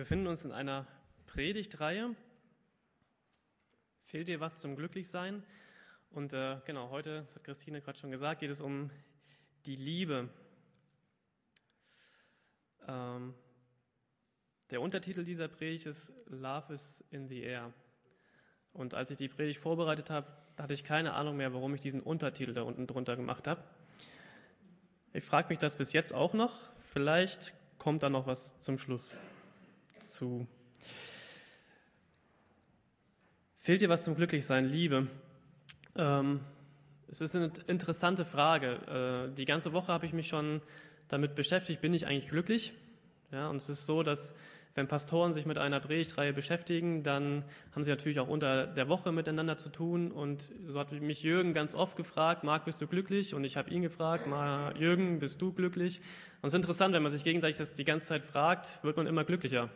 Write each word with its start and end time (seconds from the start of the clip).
Wir 0.00 0.04
befinden 0.04 0.28
uns 0.28 0.46
in 0.46 0.52
einer 0.52 0.86
Predigtreihe. 1.26 2.16
Fehlt 4.06 4.28
dir 4.28 4.40
was 4.40 4.58
zum 4.60 4.74
Glücklichsein? 4.74 5.42
Und 6.08 6.32
äh, 6.32 6.56
genau, 6.64 6.88
heute, 6.88 7.20
das 7.20 7.34
hat 7.34 7.44
Christine 7.44 7.82
gerade 7.82 7.98
schon 7.98 8.10
gesagt, 8.10 8.40
geht 8.40 8.48
es 8.48 8.62
um 8.62 8.90
die 9.66 9.76
Liebe. 9.76 10.30
Ähm, 12.88 13.34
der 14.70 14.80
Untertitel 14.80 15.22
dieser 15.22 15.48
Predigt 15.48 15.84
ist 15.84 16.14
Love 16.30 16.72
is 16.72 17.04
in 17.10 17.28
the 17.28 17.42
Air. 17.42 17.70
Und 18.72 18.94
als 18.94 19.10
ich 19.10 19.18
die 19.18 19.28
Predigt 19.28 19.60
vorbereitet 19.60 20.08
habe, 20.08 20.28
hatte 20.56 20.72
ich 20.72 20.82
keine 20.82 21.12
Ahnung 21.12 21.36
mehr, 21.36 21.52
warum 21.52 21.74
ich 21.74 21.82
diesen 21.82 22.00
Untertitel 22.00 22.54
da 22.54 22.62
unten 22.62 22.86
drunter 22.86 23.16
gemacht 23.16 23.46
habe. 23.46 23.62
Ich 25.12 25.24
frage 25.24 25.50
mich 25.50 25.58
das 25.58 25.76
bis 25.76 25.92
jetzt 25.92 26.14
auch 26.14 26.32
noch. 26.32 26.58
Vielleicht 26.80 27.52
kommt 27.76 28.02
da 28.02 28.08
noch 28.08 28.26
was 28.26 28.58
zum 28.62 28.78
Schluss 28.78 29.14
zu. 30.10 30.46
Fehlt 33.58 33.80
dir 33.80 33.88
was 33.88 34.04
zum 34.04 34.16
Glücklichsein? 34.16 34.66
Liebe. 34.66 35.06
Ähm, 35.96 36.40
es 37.08 37.20
ist 37.20 37.36
eine 37.36 37.52
interessante 37.66 38.24
Frage. 38.24 39.30
Äh, 39.32 39.36
die 39.36 39.44
ganze 39.44 39.72
Woche 39.72 39.92
habe 39.92 40.06
ich 40.06 40.12
mich 40.12 40.28
schon 40.28 40.62
damit 41.08 41.34
beschäftigt, 41.34 41.80
bin 41.80 41.92
ich 41.92 42.06
eigentlich 42.06 42.28
glücklich? 42.28 42.72
Ja, 43.32 43.48
und 43.48 43.56
es 43.56 43.68
ist 43.68 43.86
so, 43.86 44.02
dass 44.02 44.34
wenn 44.74 44.86
Pastoren 44.86 45.32
sich 45.32 45.46
mit 45.46 45.58
einer 45.58 45.80
Predigtreihe 45.80 46.32
beschäftigen, 46.32 47.02
dann 47.02 47.44
haben 47.74 47.82
sie 47.82 47.90
natürlich 47.90 48.20
auch 48.20 48.28
unter 48.28 48.66
der 48.66 48.88
Woche 48.88 49.10
miteinander 49.10 49.58
zu 49.58 49.68
tun. 49.68 50.12
Und 50.12 50.48
so 50.68 50.78
hat 50.78 50.92
mich 50.92 51.22
Jürgen 51.22 51.52
ganz 51.52 51.74
oft 51.74 51.96
gefragt, 51.96 52.44
Marc, 52.44 52.64
bist 52.64 52.80
du 52.80 52.86
glücklich? 52.86 53.34
Und 53.34 53.44
ich 53.44 53.56
habe 53.56 53.70
ihn 53.70 53.82
gefragt, 53.82 54.26
Jürgen, 54.78 55.18
bist 55.18 55.42
du 55.42 55.52
glücklich? 55.52 55.98
Und 56.40 56.46
es 56.46 56.54
ist 56.54 56.56
interessant, 56.56 56.94
wenn 56.94 57.02
man 57.02 57.10
sich 57.10 57.24
gegenseitig 57.24 57.56
das 57.56 57.74
die 57.74 57.84
ganze 57.84 58.06
Zeit 58.06 58.24
fragt, 58.24 58.82
wird 58.84 58.96
man 58.96 59.08
immer 59.08 59.24
glücklicher. 59.24 59.70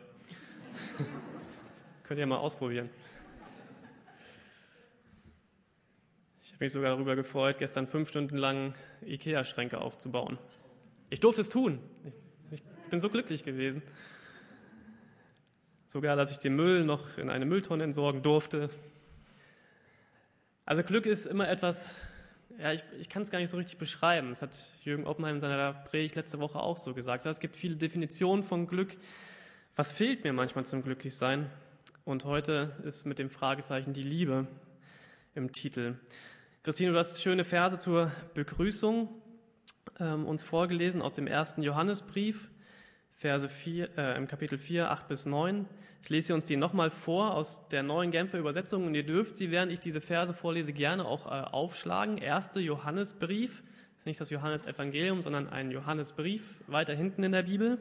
Könnt 2.03 2.19
ihr 2.19 2.25
mal 2.25 2.37
ausprobieren. 2.37 2.89
Ich 6.43 6.53
habe 6.53 6.63
mich 6.63 6.73
sogar 6.73 6.91
darüber 6.91 7.15
gefreut, 7.15 7.57
gestern 7.57 7.87
fünf 7.87 8.09
Stunden 8.09 8.37
lang 8.37 8.75
Ikea-Schränke 9.05 9.79
aufzubauen. 9.79 10.37
Ich 11.09 11.19
durfte 11.19 11.41
es 11.41 11.49
tun. 11.49 11.79
Ich, 12.51 12.59
ich 12.59 12.89
bin 12.89 12.99
so 12.99 13.09
glücklich 13.09 13.43
gewesen. 13.43 13.81
Sogar, 15.85 16.15
dass 16.15 16.31
ich 16.31 16.37
den 16.37 16.55
Müll 16.55 16.83
noch 16.83 17.17
in 17.17 17.29
eine 17.29 17.45
Mülltonne 17.45 17.83
entsorgen 17.83 18.21
durfte. 18.21 18.69
Also 20.65 20.83
Glück 20.83 21.05
ist 21.05 21.25
immer 21.25 21.47
etwas, 21.47 21.95
ja, 22.57 22.73
ich, 22.73 22.83
ich 22.99 23.09
kann 23.09 23.21
es 23.21 23.31
gar 23.31 23.39
nicht 23.39 23.49
so 23.49 23.57
richtig 23.57 23.77
beschreiben. 23.77 24.29
Das 24.29 24.41
hat 24.41 24.57
Jürgen 24.83 25.05
Oppenheim 25.05 25.35
in 25.35 25.41
seiner 25.41 25.73
Predigt 25.73 26.15
letzte 26.15 26.39
Woche 26.39 26.59
auch 26.59 26.77
so 26.77 26.93
gesagt. 26.93 27.25
Es 27.25 27.39
gibt 27.39 27.55
viele 27.55 27.75
Definitionen 27.75 28.43
von 28.43 28.67
Glück. 28.67 28.97
Was 29.77 29.91
fehlt 29.91 30.23
mir 30.23 30.31
manchmal 30.31 30.65
zum 30.65 30.83
Glücklichsein? 30.83 31.49
Und 32.05 32.23
heute 32.23 32.77
ist 32.85 33.05
mit 33.05 33.19
dem 33.19 33.29
Fragezeichen 33.29 33.91
die 33.91 34.03
Liebe 34.03 34.47
im 35.33 35.51
Titel. 35.51 35.95
Christine, 36.63 36.93
du 36.93 36.97
hast 36.97 37.21
schöne 37.21 37.43
Verse 37.43 37.77
zur 37.77 38.09
Begrüßung 38.35 39.09
ähm, 39.99 40.25
uns 40.27 40.43
vorgelesen 40.43 41.01
aus 41.01 41.13
dem 41.13 41.27
ersten 41.27 41.61
Johannesbrief, 41.61 42.49
Verse 43.17 43.49
4, 43.49 43.97
äh, 43.97 44.15
im 44.15 44.29
Kapitel 44.29 44.57
4, 44.57 44.91
8 44.91 45.09
bis 45.09 45.25
9. 45.25 45.67
Ich 46.03 46.09
lese 46.09 46.33
uns 46.33 46.45
die 46.45 46.55
nochmal 46.55 46.89
vor 46.89 47.33
aus 47.33 47.67
der 47.67 47.83
neuen 47.83 48.11
Genfer 48.11 48.39
Übersetzung 48.39 48.85
und 48.85 48.95
ihr 48.95 49.05
dürft 49.05 49.35
sie, 49.35 49.51
während 49.51 49.73
ich 49.73 49.81
diese 49.81 49.99
Verse 49.99 50.33
vorlese, 50.33 50.71
gerne 50.71 51.03
auch 51.03 51.25
äh, 51.25 51.31
aufschlagen. 51.31 52.17
Erste 52.17 52.61
Johannesbrief, 52.61 53.61
ist 53.97 54.05
nicht 54.05 54.21
das 54.21 54.29
Johannesevangelium, 54.29 55.21
sondern 55.21 55.49
ein 55.49 55.69
Johannesbrief, 55.69 56.61
weiter 56.67 56.93
hinten 56.93 57.23
in 57.25 57.33
der 57.33 57.43
Bibel, 57.43 57.77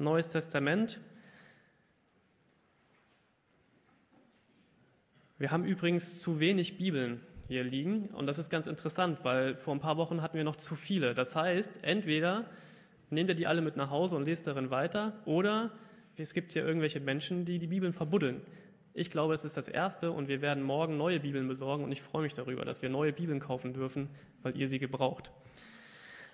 Neues 0.00 0.30
Testament, 0.32 0.98
Wir 5.38 5.50
haben 5.50 5.66
übrigens 5.66 6.18
zu 6.18 6.40
wenig 6.40 6.78
Bibeln 6.78 7.20
hier 7.46 7.62
liegen 7.62 8.08
und 8.14 8.26
das 8.26 8.38
ist 8.38 8.48
ganz 8.48 8.66
interessant, 8.66 9.18
weil 9.22 9.54
vor 9.56 9.74
ein 9.74 9.80
paar 9.80 9.98
Wochen 9.98 10.22
hatten 10.22 10.38
wir 10.38 10.44
noch 10.44 10.56
zu 10.56 10.76
viele. 10.76 11.12
Das 11.12 11.36
heißt, 11.36 11.80
entweder 11.82 12.46
nehmt 13.10 13.28
ihr 13.28 13.34
die 13.34 13.46
alle 13.46 13.60
mit 13.60 13.76
nach 13.76 13.90
Hause 13.90 14.16
und 14.16 14.24
lest 14.24 14.46
darin 14.46 14.70
weiter 14.70 15.12
oder 15.26 15.72
es 16.16 16.32
gibt 16.32 16.54
hier 16.54 16.64
irgendwelche 16.64 17.00
Menschen, 17.00 17.44
die 17.44 17.58
die 17.58 17.66
Bibeln 17.66 17.92
verbuddeln. 17.92 18.40
Ich 18.94 19.10
glaube, 19.10 19.34
es 19.34 19.44
ist 19.44 19.58
das 19.58 19.68
Erste 19.68 20.10
und 20.10 20.28
wir 20.28 20.40
werden 20.40 20.62
morgen 20.62 20.96
neue 20.96 21.20
Bibeln 21.20 21.46
besorgen 21.48 21.84
und 21.84 21.92
ich 21.92 22.00
freue 22.00 22.22
mich 22.22 22.32
darüber, 22.32 22.64
dass 22.64 22.80
wir 22.80 22.88
neue 22.88 23.12
Bibeln 23.12 23.38
kaufen 23.38 23.74
dürfen, 23.74 24.08
weil 24.42 24.56
ihr 24.56 24.70
sie 24.70 24.78
gebraucht. 24.78 25.30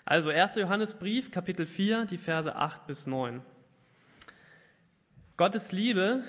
Also 0.05 0.31
1. 0.31 0.55
Johannesbrief, 0.55 1.33
Kapitel 1.33 1.67
4, 1.67 2.05
die 2.05 2.19
Verse 2.19 2.55
8 2.55 2.87
bis 2.87 3.09
9. 3.09 3.43
Gottes 5.37 5.73
Liebe 5.73 6.23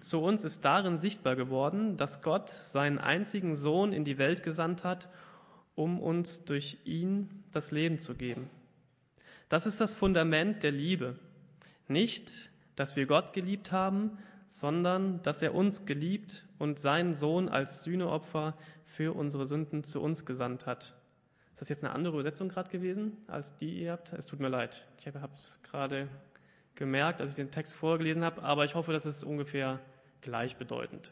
zu 0.00 0.20
uns 0.20 0.44
ist 0.44 0.64
darin 0.64 0.98
sichtbar 0.98 1.36
geworden, 1.36 1.96
dass 1.96 2.22
Gott 2.22 2.50
seinen 2.50 2.98
einzigen 2.98 3.54
Sohn 3.54 3.92
in 3.92 4.04
die 4.04 4.18
Welt 4.18 4.42
gesandt 4.42 4.84
hat, 4.84 5.08
um 5.74 6.00
uns 6.00 6.44
durch 6.44 6.78
ihn 6.84 7.44
das 7.52 7.70
Leben 7.70 7.98
zu 7.98 8.14
geben. 8.14 8.50
Das 9.48 9.66
ist 9.66 9.80
das 9.80 9.94
Fundament 9.94 10.62
der 10.62 10.72
Liebe. 10.72 11.18
Nicht, 11.86 12.50
dass 12.76 12.96
wir 12.96 13.06
Gott 13.06 13.32
geliebt 13.32 13.72
haben, 13.72 14.18
sondern 14.48 15.22
dass 15.22 15.42
er 15.42 15.54
uns 15.54 15.86
geliebt 15.86 16.46
und 16.58 16.78
seinen 16.78 17.14
Sohn 17.14 17.48
als 17.48 17.82
Sühneopfer 17.84 18.56
für 18.84 19.14
unsere 19.14 19.46
Sünden 19.46 19.84
zu 19.84 20.00
uns 20.00 20.26
gesandt 20.26 20.66
hat. 20.66 20.94
Ist 21.52 21.60
das 21.62 21.68
jetzt 21.70 21.84
eine 21.84 21.92
andere 21.92 22.14
Übersetzung 22.14 22.48
gerade 22.48 22.70
gewesen, 22.70 23.16
als 23.26 23.56
die 23.56 23.82
ihr 23.82 23.92
habt? 23.92 24.12
Es 24.12 24.26
tut 24.26 24.40
mir 24.40 24.48
leid. 24.48 24.86
Ich 24.98 25.06
habe 25.06 25.28
es 25.34 25.58
gerade 25.62 26.08
gemerkt, 26.78 27.20
als 27.20 27.30
ich 27.30 27.36
den 27.36 27.50
Text 27.50 27.74
vorgelesen 27.74 28.24
habe, 28.24 28.42
aber 28.42 28.64
ich 28.64 28.76
hoffe, 28.76 28.92
das 28.92 29.04
ist 29.04 29.24
ungefähr 29.24 29.80
gleichbedeutend. 30.20 31.10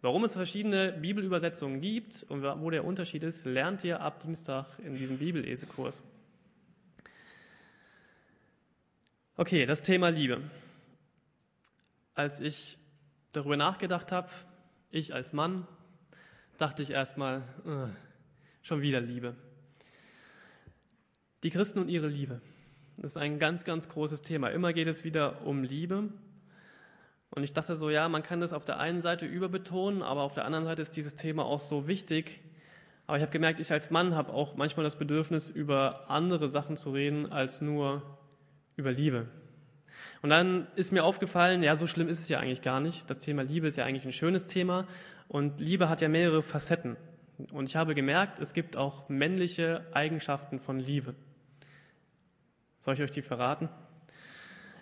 Warum 0.00 0.24
es 0.24 0.32
verschiedene 0.32 0.92
Bibelübersetzungen 0.92 1.80
gibt 1.80 2.24
und 2.28 2.42
wo 2.42 2.70
der 2.70 2.84
Unterschied 2.84 3.22
ist, 3.22 3.44
lernt 3.44 3.84
ihr 3.84 4.00
ab 4.00 4.20
Dienstag 4.20 4.66
in 4.78 4.96
diesem 4.96 5.18
Bibellesekurs. 5.18 6.02
Okay, 9.36 9.66
das 9.66 9.82
Thema 9.82 10.08
Liebe. 10.08 10.40
Als 12.14 12.40
ich 12.40 12.78
darüber 13.32 13.58
nachgedacht 13.58 14.12
habe, 14.12 14.30
ich 14.90 15.12
als 15.12 15.34
Mann, 15.34 15.66
dachte 16.56 16.82
ich 16.82 16.90
erstmal, 16.90 17.42
äh, 17.66 17.88
schon 18.62 18.80
wieder 18.80 19.02
Liebe. 19.02 19.34
Die 21.42 21.50
Christen 21.50 21.80
und 21.80 21.90
ihre 21.90 22.08
Liebe. 22.08 22.40
Das 22.96 23.12
ist 23.12 23.16
ein 23.18 23.38
ganz, 23.38 23.64
ganz 23.64 23.88
großes 23.88 24.22
Thema. 24.22 24.48
Immer 24.48 24.72
geht 24.72 24.88
es 24.88 25.04
wieder 25.04 25.44
um 25.44 25.62
Liebe. 25.62 26.08
Und 27.30 27.44
ich 27.44 27.52
dachte 27.52 27.76
so, 27.76 27.90
ja, 27.90 28.08
man 28.08 28.22
kann 28.22 28.40
das 28.40 28.54
auf 28.54 28.64
der 28.64 28.78
einen 28.78 29.00
Seite 29.00 29.26
überbetonen, 29.26 30.02
aber 30.02 30.22
auf 30.22 30.32
der 30.32 30.46
anderen 30.46 30.64
Seite 30.64 30.80
ist 30.80 30.96
dieses 30.96 31.14
Thema 31.14 31.44
auch 31.44 31.58
so 31.58 31.86
wichtig. 31.86 32.40
Aber 33.06 33.18
ich 33.18 33.22
habe 33.22 33.32
gemerkt, 33.32 33.60
ich 33.60 33.70
als 33.70 33.90
Mann 33.90 34.14
habe 34.14 34.32
auch 34.32 34.56
manchmal 34.56 34.84
das 34.84 34.96
Bedürfnis, 34.96 35.50
über 35.50 36.10
andere 36.10 36.48
Sachen 36.48 36.76
zu 36.76 36.90
reden, 36.92 37.30
als 37.30 37.60
nur 37.60 38.02
über 38.76 38.92
Liebe. 38.92 39.26
Und 40.22 40.30
dann 40.30 40.66
ist 40.76 40.92
mir 40.92 41.04
aufgefallen, 41.04 41.62
ja, 41.62 41.76
so 41.76 41.86
schlimm 41.86 42.08
ist 42.08 42.20
es 42.20 42.28
ja 42.28 42.40
eigentlich 42.40 42.62
gar 42.62 42.80
nicht. 42.80 43.08
Das 43.10 43.18
Thema 43.18 43.42
Liebe 43.42 43.66
ist 43.66 43.76
ja 43.76 43.84
eigentlich 43.84 44.06
ein 44.06 44.12
schönes 44.12 44.46
Thema 44.46 44.86
und 45.28 45.60
Liebe 45.60 45.88
hat 45.88 46.00
ja 46.00 46.08
mehrere 46.08 46.42
Facetten. 46.42 46.96
Und 47.52 47.68
ich 47.68 47.76
habe 47.76 47.94
gemerkt, 47.94 48.40
es 48.40 48.54
gibt 48.54 48.76
auch 48.76 49.08
männliche 49.08 49.86
Eigenschaften 49.92 50.58
von 50.58 50.80
Liebe. 50.80 51.14
Soll 52.86 52.94
ich 52.94 53.02
euch 53.02 53.10
die 53.10 53.22
verraten? 53.22 53.68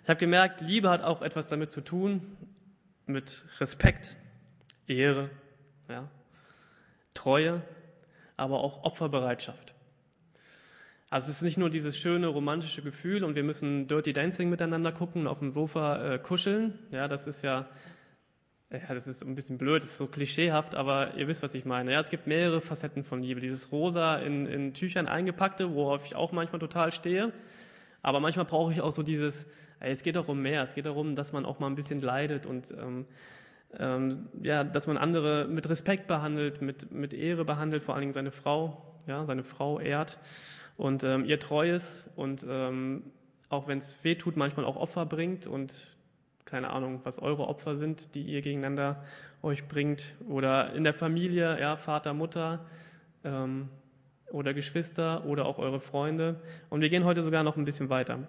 Ich 0.03 0.09
habe 0.09 0.19
gemerkt, 0.19 0.61
Liebe 0.61 0.91
hat 0.91 1.01
auch 1.01 1.23
etwas 1.23 1.49
damit 1.49 1.71
zu 1.71 1.81
tun, 1.81 2.37
mit 3.07 3.43
Respekt, 3.59 4.15
Ehre, 4.85 5.31
ja, 5.89 6.07
Treue, 7.15 7.63
aber 8.37 8.59
auch 8.59 8.83
Opferbereitschaft. 8.83 9.73
Also 11.09 11.31
es 11.31 11.37
ist 11.37 11.41
nicht 11.41 11.57
nur 11.57 11.71
dieses 11.71 11.97
schöne 11.97 12.27
romantische 12.27 12.83
Gefühl 12.83 13.23
und 13.23 13.33
wir 13.33 13.43
müssen 13.43 13.87
Dirty 13.87 14.13
Dancing 14.13 14.51
miteinander 14.51 14.91
gucken 14.91 15.21
und 15.21 15.27
auf 15.27 15.39
dem 15.39 15.49
Sofa 15.49 16.13
äh, 16.13 16.19
kuscheln. 16.19 16.77
Ja, 16.91 17.07
das 17.07 17.25
ist 17.25 17.41
ja, 17.41 17.67
ja, 18.69 18.93
das 18.93 19.07
ist 19.07 19.23
ein 19.23 19.33
bisschen 19.33 19.57
blöd, 19.57 19.81
das 19.81 19.89
ist 19.89 19.97
so 19.97 20.05
klischeehaft, 20.05 20.75
aber 20.75 21.15
ihr 21.15 21.27
wisst, 21.27 21.41
was 21.41 21.55
ich 21.55 21.65
meine. 21.65 21.91
Ja, 21.91 21.99
es 21.99 22.11
gibt 22.11 22.27
mehrere 22.27 22.61
Facetten 22.61 23.03
von 23.03 23.23
Liebe. 23.23 23.41
Dieses 23.41 23.71
rosa 23.71 24.17
in, 24.17 24.45
in 24.45 24.75
Tüchern 24.75 25.07
eingepackte, 25.07 25.73
worauf 25.73 26.05
ich 26.05 26.15
auch 26.15 26.31
manchmal 26.31 26.59
total 26.59 26.91
stehe. 26.91 27.33
Aber 28.05 28.19
manchmal 28.19 28.45
brauche 28.45 28.71
ich 28.71 28.81
auch 28.81 28.91
so 28.91 29.01
dieses, 29.01 29.47
ey, 29.79 29.91
es 29.91 30.03
geht 30.03 30.15
doch 30.15 30.27
um 30.27 30.39
mehr. 30.39 30.61
Es 30.61 30.75
geht 30.75 30.85
darum, 30.85 31.15
dass 31.15 31.33
man 31.33 31.43
auch 31.43 31.57
mal 31.57 31.65
ein 31.65 31.73
bisschen 31.73 32.01
leidet 32.01 32.45
und 32.45 32.71
ähm, 32.79 33.07
ähm, 33.79 34.27
ja, 34.43 34.63
dass 34.63 34.85
man 34.85 34.95
andere 34.95 35.47
mit 35.49 35.67
Respekt 35.67 36.05
behandelt, 36.05 36.61
mit, 36.61 36.91
mit 36.91 37.15
Ehre 37.15 37.45
behandelt, 37.45 37.81
vor 37.81 37.95
allen 37.95 38.03
Dingen 38.03 38.13
seine 38.13 38.29
Frau, 38.29 38.95
ja, 39.07 39.25
seine 39.25 39.43
Frau 39.43 39.79
ehrt 39.79 40.19
und 40.77 41.03
ähm, 41.03 41.25
ihr 41.25 41.39
treu 41.39 41.73
ist 41.73 42.05
und 42.15 42.45
ähm, 42.47 43.11
auch 43.49 43.67
wenn 43.67 43.79
es 43.79 44.03
weh 44.03 44.13
tut, 44.13 44.37
manchmal 44.37 44.67
auch 44.67 44.75
Opfer 44.75 45.07
bringt 45.07 45.47
und 45.47 45.87
keine 46.45 46.69
Ahnung, 46.69 47.01
was 47.05 47.17
eure 47.17 47.47
Opfer 47.47 47.75
sind, 47.75 48.13
die 48.13 48.21
ihr 48.21 48.43
gegeneinander 48.43 49.03
euch 49.41 49.67
bringt 49.67 50.13
oder 50.29 50.75
in 50.75 50.83
der 50.83 50.93
Familie, 50.93 51.59
ja, 51.59 51.75
Vater, 51.75 52.13
Mutter, 52.13 52.67
ähm, 53.23 53.69
oder 54.31 54.53
Geschwister 54.53 55.25
oder 55.25 55.45
auch 55.45 55.57
eure 55.57 55.79
Freunde. 55.79 56.41
Und 56.69 56.81
wir 56.81 56.89
gehen 56.89 57.05
heute 57.05 57.23
sogar 57.23 57.43
noch 57.43 57.57
ein 57.57 57.65
bisschen 57.65 57.89
weiter. 57.89 58.27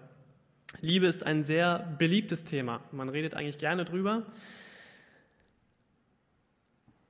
Liebe 0.80 1.06
ist 1.06 1.24
ein 1.24 1.44
sehr 1.44 1.78
beliebtes 1.98 2.44
Thema. 2.44 2.80
Man 2.92 3.08
redet 3.08 3.34
eigentlich 3.34 3.58
gerne 3.58 3.84
drüber. 3.84 4.26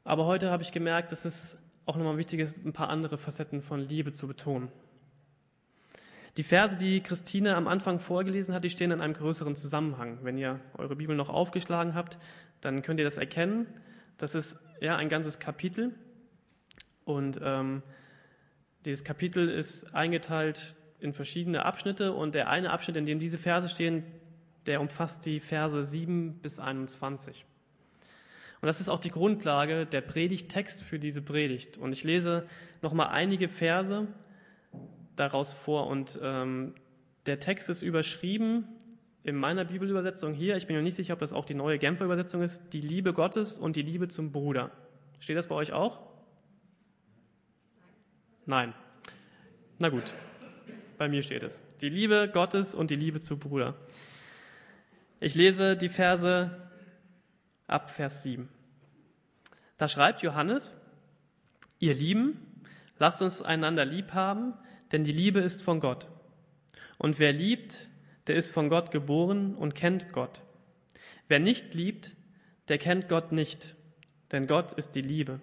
Aber 0.04 0.26
heute 0.26 0.50
habe 0.50 0.62
ich 0.62 0.72
gemerkt, 0.72 1.10
dass 1.10 1.24
es 1.24 1.58
auch 1.84 1.96
nochmal 1.96 2.16
wichtig 2.16 2.40
ist, 2.40 2.64
ein 2.64 2.72
paar 2.72 2.90
andere 2.90 3.18
Facetten 3.18 3.62
von 3.62 3.80
Liebe 3.80 4.12
zu 4.12 4.28
betonen. 4.28 4.68
Die 6.36 6.42
Verse, 6.42 6.76
die 6.76 7.00
Christine 7.00 7.56
am 7.56 7.66
Anfang 7.66 7.98
vorgelesen 7.98 8.54
hat, 8.54 8.62
die 8.62 8.70
stehen 8.70 8.90
in 8.90 9.00
einem 9.00 9.14
größeren 9.14 9.56
Zusammenhang. 9.56 10.18
Wenn 10.22 10.36
ihr 10.36 10.60
eure 10.76 10.94
Bibel 10.96 11.16
noch 11.16 11.30
aufgeschlagen 11.30 11.94
habt, 11.94 12.18
dann 12.60 12.82
könnt 12.82 13.00
ihr 13.00 13.04
das 13.04 13.16
erkennen. 13.16 13.66
Das 14.18 14.34
ist 14.34 14.56
ja 14.80 14.96
ein 14.96 15.08
ganzes 15.08 15.38
Kapitel. 15.38 15.94
Und 17.04 17.40
ähm, 17.42 17.82
dieses 18.86 19.02
Kapitel 19.02 19.48
ist 19.48 19.94
eingeteilt 19.94 20.76
in 21.00 21.12
verschiedene 21.12 21.64
Abschnitte 21.64 22.12
und 22.12 22.36
der 22.36 22.48
eine 22.48 22.70
Abschnitt, 22.70 22.96
in 22.96 23.04
dem 23.04 23.18
diese 23.18 23.36
Verse 23.36 23.68
stehen, 23.68 24.04
der 24.66 24.80
umfasst 24.80 25.26
die 25.26 25.40
Verse 25.40 25.82
7 25.82 26.38
bis 26.40 26.60
21. 26.60 27.44
Und 28.60 28.66
das 28.66 28.80
ist 28.80 28.88
auch 28.88 29.00
die 29.00 29.10
Grundlage, 29.10 29.86
der 29.86 30.00
Predigttext 30.02 30.82
für 30.82 31.00
diese 31.00 31.20
Predigt. 31.20 31.76
Und 31.78 31.92
ich 31.92 32.04
lese 32.04 32.46
nochmal 32.80 33.08
einige 33.08 33.48
Verse 33.48 34.06
daraus 35.16 35.52
vor. 35.52 35.88
Und 35.88 36.18
ähm, 36.22 36.74
der 37.26 37.40
Text 37.40 37.68
ist 37.68 37.82
überschrieben 37.82 38.68
in 39.24 39.34
meiner 39.34 39.64
Bibelübersetzung 39.64 40.32
hier. 40.32 40.56
Ich 40.56 40.68
bin 40.68 40.76
mir 40.76 40.82
nicht 40.82 40.94
sicher, 40.94 41.14
ob 41.14 41.18
das 41.18 41.32
auch 41.32 41.44
die 41.44 41.54
neue 41.54 41.78
Genfer 41.78 42.04
Übersetzung 42.04 42.40
ist. 42.40 42.62
Die 42.72 42.80
Liebe 42.80 43.12
Gottes 43.12 43.58
und 43.58 43.74
die 43.74 43.82
Liebe 43.82 44.06
zum 44.06 44.30
Bruder. 44.30 44.70
Steht 45.18 45.36
das 45.36 45.48
bei 45.48 45.56
euch 45.56 45.72
auch? 45.72 46.15
Nein. 48.46 48.74
Na 49.78 49.88
gut. 49.88 50.14
Bei 50.98 51.08
mir 51.08 51.22
steht 51.22 51.42
es. 51.42 51.60
Die 51.80 51.88
Liebe 51.88 52.30
Gottes 52.32 52.74
und 52.74 52.90
die 52.90 52.96
Liebe 52.96 53.20
zum 53.20 53.40
Bruder. 53.40 53.74
Ich 55.18 55.34
lese 55.34 55.76
die 55.76 55.88
Verse 55.88 56.68
ab 57.66 57.90
Vers 57.90 58.22
7. 58.22 58.48
Da 59.78 59.88
schreibt 59.88 60.22
Johannes, 60.22 60.74
ihr 61.80 61.92
Lieben, 61.92 62.62
lasst 62.98 63.20
uns 63.20 63.42
einander 63.42 63.84
lieb 63.84 64.14
haben, 64.14 64.54
denn 64.92 65.02
die 65.02 65.12
Liebe 65.12 65.40
ist 65.40 65.62
von 65.62 65.80
Gott. 65.80 66.06
Und 66.98 67.18
wer 67.18 67.32
liebt, 67.32 67.88
der 68.28 68.36
ist 68.36 68.52
von 68.52 68.68
Gott 68.68 68.92
geboren 68.92 69.54
und 69.56 69.74
kennt 69.74 70.12
Gott. 70.12 70.40
Wer 71.28 71.40
nicht 71.40 71.74
liebt, 71.74 72.12
der 72.68 72.78
kennt 72.78 73.08
Gott 73.08 73.32
nicht, 73.32 73.74
denn 74.30 74.46
Gott 74.46 74.72
ist 74.72 74.94
die 74.94 75.02
Liebe. 75.02 75.40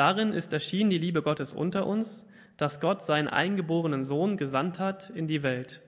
Darin 0.00 0.32
ist 0.32 0.54
erschienen 0.54 0.88
die 0.88 0.96
Liebe 0.96 1.20
Gottes 1.20 1.52
unter 1.52 1.86
uns, 1.86 2.26
dass 2.56 2.80
Gott 2.80 3.02
seinen 3.02 3.28
eingeborenen 3.28 4.06
Sohn 4.06 4.38
gesandt 4.38 4.78
hat 4.78 5.10
in 5.10 5.26
die 5.26 5.42
Welt, 5.42 5.82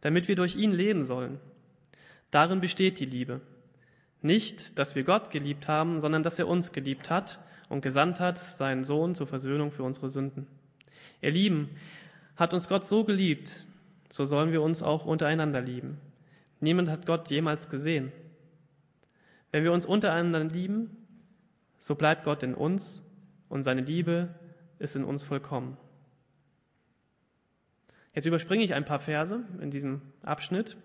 damit 0.00 0.26
wir 0.26 0.36
durch 0.36 0.56
ihn 0.56 0.70
leben 0.70 1.04
sollen. 1.04 1.38
Darin 2.30 2.62
besteht 2.62 2.98
die 2.98 3.04
Liebe. 3.04 3.42
Nicht, 4.22 4.78
dass 4.78 4.94
wir 4.94 5.04
Gott 5.04 5.30
geliebt 5.30 5.68
haben, 5.68 6.00
sondern 6.00 6.22
dass 6.22 6.38
er 6.38 6.48
uns 6.48 6.72
geliebt 6.72 7.10
hat 7.10 7.40
und 7.68 7.82
gesandt 7.82 8.20
hat, 8.20 8.38
seinen 8.38 8.84
Sohn 8.84 9.14
zur 9.14 9.26
Versöhnung 9.26 9.70
für 9.70 9.82
unsere 9.82 10.08
Sünden. 10.08 10.46
Ihr 11.20 11.32
Lieben, 11.32 11.68
hat 12.36 12.54
uns 12.54 12.70
Gott 12.70 12.86
so 12.86 13.04
geliebt, 13.04 13.66
so 14.08 14.24
sollen 14.24 14.50
wir 14.50 14.62
uns 14.62 14.82
auch 14.82 15.04
untereinander 15.04 15.60
lieben. 15.60 15.98
Niemand 16.60 16.88
hat 16.88 17.04
Gott 17.04 17.28
jemals 17.28 17.68
gesehen. 17.68 18.12
Wenn 19.52 19.62
wir 19.62 19.72
uns 19.72 19.84
untereinander 19.84 20.42
lieben, 20.44 20.96
so 21.80 21.96
bleibt 21.96 22.24
Gott 22.24 22.42
in 22.42 22.54
uns 22.54 23.04
und 23.48 23.62
seine 23.62 23.80
Liebe 23.80 24.34
ist 24.78 24.96
in 24.96 25.04
uns 25.04 25.24
vollkommen. 25.24 25.76
Jetzt 28.14 28.26
überspringe 28.26 28.64
ich 28.64 28.74
ein 28.74 28.84
paar 28.84 29.00
Verse 29.00 29.44
in 29.60 29.70
diesem 29.70 30.02
Abschnitt 30.22 30.76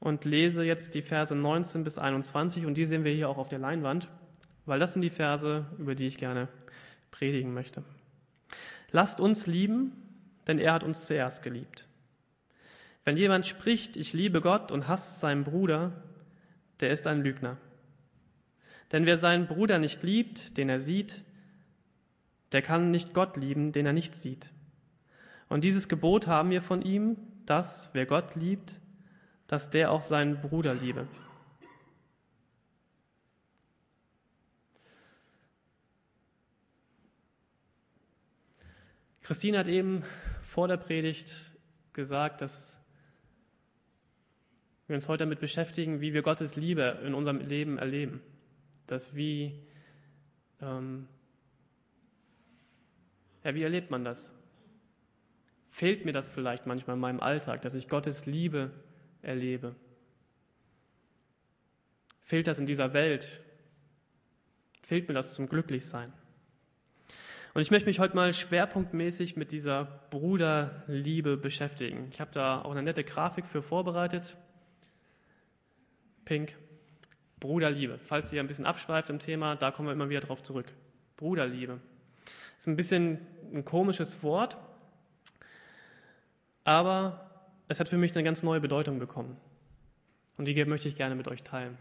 und 0.00 0.24
lese 0.24 0.62
jetzt 0.62 0.94
die 0.94 1.02
Verse 1.02 1.34
19 1.34 1.84
bis 1.84 1.98
21 1.98 2.66
und 2.66 2.74
die 2.74 2.86
sehen 2.86 3.04
wir 3.04 3.12
hier 3.12 3.28
auch 3.28 3.38
auf 3.38 3.48
der 3.48 3.58
Leinwand, 3.58 4.08
weil 4.64 4.78
das 4.78 4.92
sind 4.92 5.02
die 5.02 5.10
Verse, 5.10 5.66
über 5.78 5.94
die 5.94 6.06
ich 6.06 6.18
gerne 6.18 6.48
predigen 7.10 7.52
möchte. 7.52 7.84
Lasst 8.92 9.20
uns 9.20 9.46
lieben, 9.46 9.92
denn 10.46 10.58
er 10.58 10.72
hat 10.72 10.84
uns 10.84 11.06
zuerst 11.06 11.42
geliebt. 11.42 11.86
Wenn 13.04 13.16
jemand 13.16 13.46
spricht, 13.46 13.96
ich 13.96 14.12
liebe 14.12 14.40
Gott 14.40 14.72
und 14.72 14.88
hasst 14.88 15.20
seinen 15.20 15.44
Bruder, 15.44 16.02
der 16.80 16.90
ist 16.90 17.06
ein 17.06 17.22
Lügner. 17.22 17.56
Denn 18.92 19.06
wer 19.06 19.16
seinen 19.16 19.46
Bruder 19.46 19.78
nicht 19.78 20.02
liebt, 20.02 20.56
den 20.56 20.68
er 20.68 20.80
sieht, 20.80 21.24
der 22.52 22.62
kann 22.62 22.90
nicht 22.90 23.14
Gott 23.14 23.36
lieben, 23.36 23.72
den 23.72 23.86
er 23.86 23.92
nicht 23.92 24.14
sieht. 24.14 24.50
Und 25.48 25.64
dieses 25.64 25.88
Gebot 25.88 26.26
haben 26.26 26.50
wir 26.50 26.62
von 26.62 26.82
ihm, 26.82 27.16
dass 27.44 27.90
wer 27.92 28.06
Gott 28.06 28.34
liebt, 28.36 28.78
dass 29.46 29.70
der 29.70 29.90
auch 29.90 30.02
seinen 30.02 30.40
Bruder 30.40 30.74
liebe. 30.74 31.06
Christine 39.22 39.58
hat 39.58 39.66
eben 39.66 40.04
vor 40.40 40.68
der 40.68 40.76
Predigt 40.76 41.50
gesagt, 41.92 42.40
dass 42.42 42.80
wir 44.86 44.94
uns 44.94 45.08
heute 45.08 45.24
damit 45.24 45.40
beschäftigen, 45.40 46.00
wie 46.00 46.14
wir 46.14 46.22
Gottes 46.22 46.54
Liebe 46.54 47.00
in 47.04 47.12
unserem 47.12 47.40
Leben 47.40 47.76
erleben. 47.78 48.20
Dass 48.86 49.14
wie, 49.14 49.60
ähm, 50.60 51.08
ja, 53.44 53.54
wie 53.54 53.62
erlebt 53.62 53.90
man 53.90 54.04
das? 54.04 54.32
Fehlt 55.70 56.04
mir 56.04 56.12
das 56.12 56.28
vielleicht 56.28 56.66
manchmal 56.66 56.94
in 56.94 57.00
meinem 57.00 57.20
Alltag, 57.20 57.62
dass 57.62 57.74
ich 57.74 57.88
Gottes 57.88 58.26
Liebe 58.26 58.70
erlebe? 59.22 59.74
Fehlt 62.22 62.46
das 62.46 62.58
in 62.58 62.66
dieser 62.66 62.92
Welt? 62.92 63.42
Fehlt 64.82 65.08
mir 65.08 65.14
das 65.14 65.34
zum 65.34 65.48
Glücklichsein? 65.48 66.12
Und 67.54 67.62
ich 67.62 67.70
möchte 67.70 67.88
mich 67.88 68.00
heute 68.00 68.14
mal 68.14 68.34
schwerpunktmäßig 68.34 69.36
mit 69.36 69.50
dieser 69.50 69.84
Bruderliebe 70.10 71.36
beschäftigen. 71.36 72.08
Ich 72.12 72.20
habe 72.20 72.30
da 72.32 72.60
auch 72.62 72.72
eine 72.72 72.82
nette 72.82 73.02
Grafik 73.02 73.46
für 73.46 73.62
vorbereitet. 73.62 74.36
Pink. 76.26 76.54
Bruderliebe. 77.40 77.98
Falls 78.04 78.32
ihr 78.32 78.40
ein 78.40 78.46
bisschen 78.46 78.66
abschweift 78.66 79.10
im 79.10 79.18
Thema, 79.18 79.56
da 79.56 79.70
kommen 79.70 79.88
wir 79.88 79.92
immer 79.92 80.08
wieder 80.08 80.20
drauf 80.20 80.42
zurück. 80.42 80.66
Bruderliebe. 81.16 81.80
Ist 82.58 82.66
ein 82.66 82.76
bisschen 82.76 83.18
ein 83.52 83.64
komisches 83.64 84.22
Wort, 84.22 84.56
aber 86.64 87.30
es 87.68 87.80
hat 87.80 87.88
für 87.88 87.98
mich 87.98 88.14
eine 88.14 88.24
ganz 88.24 88.42
neue 88.42 88.60
Bedeutung 88.60 88.98
bekommen. 88.98 89.36
Und 90.36 90.46
die 90.46 90.64
möchte 90.64 90.88
ich 90.88 90.96
gerne 90.96 91.14
mit 91.14 91.28
euch 91.28 91.42
teilen. 91.42 91.78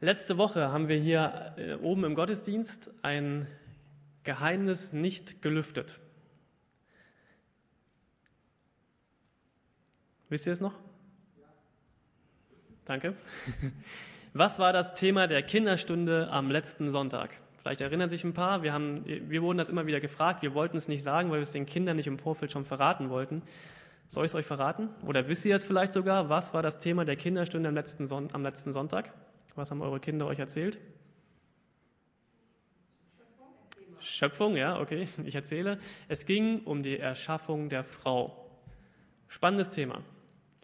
Letzte 0.00 0.36
Woche 0.36 0.72
haben 0.72 0.88
wir 0.88 0.96
hier 0.96 1.54
äh, 1.56 1.74
oben 1.74 2.04
im 2.04 2.14
Gottesdienst 2.14 2.90
ein 3.02 3.46
Geheimnis 4.24 4.92
nicht 4.92 5.40
gelüftet. 5.40 6.00
Wisst 10.28 10.46
ihr 10.46 10.52
es 10.52 10.60
noch? 10.60 10.74
Danke. 12.86 13.14
Was 14.32 14.58
war 14.58 14.72
das 14.72 14.94
Thema 14.94 15.26
der 15.26 15.42
Kinderstunde 15.42 16.28
am 16.30 16.50
letzten 16.50 16.90
Sonntag? 16.90 17.30
Vielleicht 17.58 17.80
erinnern 17.80 18.08
sich 18.08 18.22
ein 18.22 18.32
paar. 18.32 18.62
Wir, 18.62 18.72
haben, 18.72 19.04
wir 19.04 19.42
wurden 19.42 19.58
das 19.58 19.68
immer 19.68 19.86
wieder 19.86 19.98
gefragt. 19.98 20.42
Wir 20.42 20.54
wollten 20.54 20.76
es 20.76 20.86
nicht 20.86 21.02
sagen, 21.02 21.30
weil 21.30 21.38
wir 21.38 21.42
es 21.42 21.50
den 21.50 21.66
Kindern 21.66 21.96
nicht 21.96 22.06
im 22.06 22.18
Vorfeld 22.18 22.52
schon 22.52 22.64
verraten 22.64 23.10
wollten. 23.10 23.42
Soll 24.06 24.24
ich 24.24 24.30
es 24.30 24.34
euch 24.36 24.46
verraten? 24.46 24.88
Oder 25.04 25.26
wisst 25.26 25.44
ihr 25.46 25.56
es 25.56 25.64
vielleicht 25.64 25.92
sogar? 25.92 26.28
Was 26.28 26.54
war 26.54 26.62
das 26.62 26.78
Thema 26.78 27.04
der 27.04 27.16
Kinderstunde 27.16 27.68
am 27.68 27.74
letzten, 27.74 28.06
Son 28.06 28.28
am 28.32 28.44
letzten 28.44 28.72
Sonntag? 28.72 29.12
Was 29.56 29.72
haben 29.72 29.82
eure 29.82 29.98
Kinder 29.98 30.26
euch 30.26 30.38
erzählt? 30.38 30.78
Schöpfung, 33.98 34.54
ja, 34.54 34.78
okay, 34.78 35.08
ich 35.24 35.34
erzähle. 35.34 35.80
Es 36.06 36.24
ging 36.24 36.60
um 36.60 36.84
die 36.84 37.00
Erschaffung 37.00 37.68
der 37.68 37.82
Frau. 37.82 38.48
Spannendes 39.26 39.70
Thema. 39.70 40.02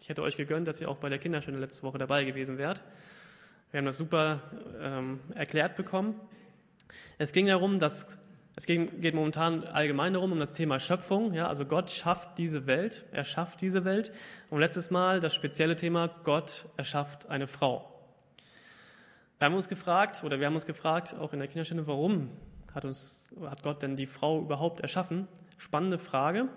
Ich 0.03 0.09
hätte 0.09 0.21
euch 0.21 0.35
gegönnt, 0.35 0.67
dass 0.67 0.81
ihr 0.81 0.89
auch 0.89 0.97
bei 0.97 1.07
der 1.07 1.17
Kinderstunde 1.17 1.61
letzte 1.61 1.83
Woche 1.83 1.97
dabei 1.97 2.25
gewesen 2.25 2.57
wärt. 2.57 2.81
Wir 3.71 3.77
haben 3.77 3.85
das 3.85 3.97
super 3.97 4.41
ähm, 4.81 5.21
erklärt 5.33 5.77
bekommen. 5.77 6.19
Es 7.17 7.31
ging 7.31 7.47
darum, 7.47 7.79
dass 7.79 8.05
es 8.57 8.65
ging, 8.65 8.99
geht 8.99 9.15
momentan 9.15 9.63
allgemein 9.63 10.11
darum, 10.11 10.33
um 10.33 10.39
das 10.39 10.51
Thema 10.51 10.81
Schöpfung. 10.81 11.33
Ja, 11.33 11.47
also 11.47 11.63
Gott 11.63 11.89
schafft 11.89 12.37
diese 12.37 12.67
Welt, 12.67 13.05
er 13.13 13.23
schafft 13.23 13.61
diese 13.61 13.85
Welt. 13.85 14.11
Und 14.49 14.59
letztes 14.59 14.91
Mal 14.91 15.21
das 15.21 15.33
spezielle 15.33 15.77
Thema, 15.77 16.09
Gott 16.25 16.65
erschafft 16.75 17.29
eine 17.29 17.47
Frau. 17.47 17.89
Da 19.39 19.45
haben 19.45 19.53
wir 19.53 19.57
uns 19.57 19.69
gefragt, 19.69 20.21
oder 20.25 20.37
wir 20.37 20.47
haben 20.47 20.55
uns 20.55 20.65
gefragt, 20.65 21.15
auch 21.17 21.31
in 21.31 21.39
der 21.39 21.47
Kinderstunde, 21.47 21.87
warum 21.87 22.29
hat, 22.73 22.83
uns, 22.83 23.29
hat 23.45 23.63
Gott 23.63 23.81
denn 23.81 23.95
die 23.95 24.07
Frau 24.07 24.41
überhaupt 24.41 24.81
erschaffen? 24.81 25.29
Spannende 25.57 25.97
Frage. 25.97 26.49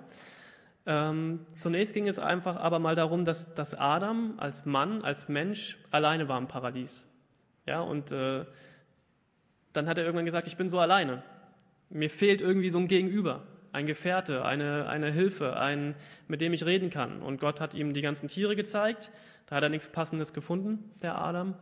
Ähm, 0.86 1.46
zunächst 1.52 1.94
ging 1.94 2.06
es 2.06 2.18
einfach 2.18 2.56
aber 2.56 2.78
mal 2.78 2.94
darum, 2.94 3.24
dass, 3.24 3.54
dass 3.54 3.74
Adam 3.74 4.34
als 4.38 4.66
Mann, 4.66 5.02
als 5.02 5.28
Mensch 5.28 5.78
alleine 5.90 6.28
war 6.28 6.38
im 6.38 6.46
Paradies. 6.46 7.06
Ja, 7.66 7.80
und 7.80 8.12
äh, 8.12 8.44
dann 9.72 9.88
hat 9.88 9.98
er 9.98 10.04
irgendwann 10.04 10.24
gesagt, 10.24 10.46
ich 10.46 10.56
bin 10.56 10.68
so 10.68 10.78
alleine. 10.78 11.22
Mir 11.90 12.08
fehlt 12.08 12.40
irgendwie 12.40 12.70
so 12.70 12.78
ein 12.78 12.88
Gegenüber. 12.88 13.42
ein 13.76 13.86
Gefährte, 13.86 14.44
eine, 14.46 14.88
eine 14.88 15.10
Hilfe, 15.12 15.58
ein, 15.58 15.94
mit 16.28 16.40
dem 16.40 16.54
ich 16.54 16.64
reden 16.64 16.88
kann. 16.88 17.20
Und 17.20 17.40
Gott 17.40 17.60
hat 17.60 17.74
ihm 17.74 17.92
die 17.92 18.00
ganzen 18.00 18.28
Tiere 18.28 18.56
gezeigt. 18.56 19.10
Da 19.44 19.56
hat 19.56 19.62
er 19.62 19.68
nichts 19.68 19.90
Passendes 19.90 20.32
gefunden, 20.32 20.90
der 21.02 21.18
Adam. 21.18 21.54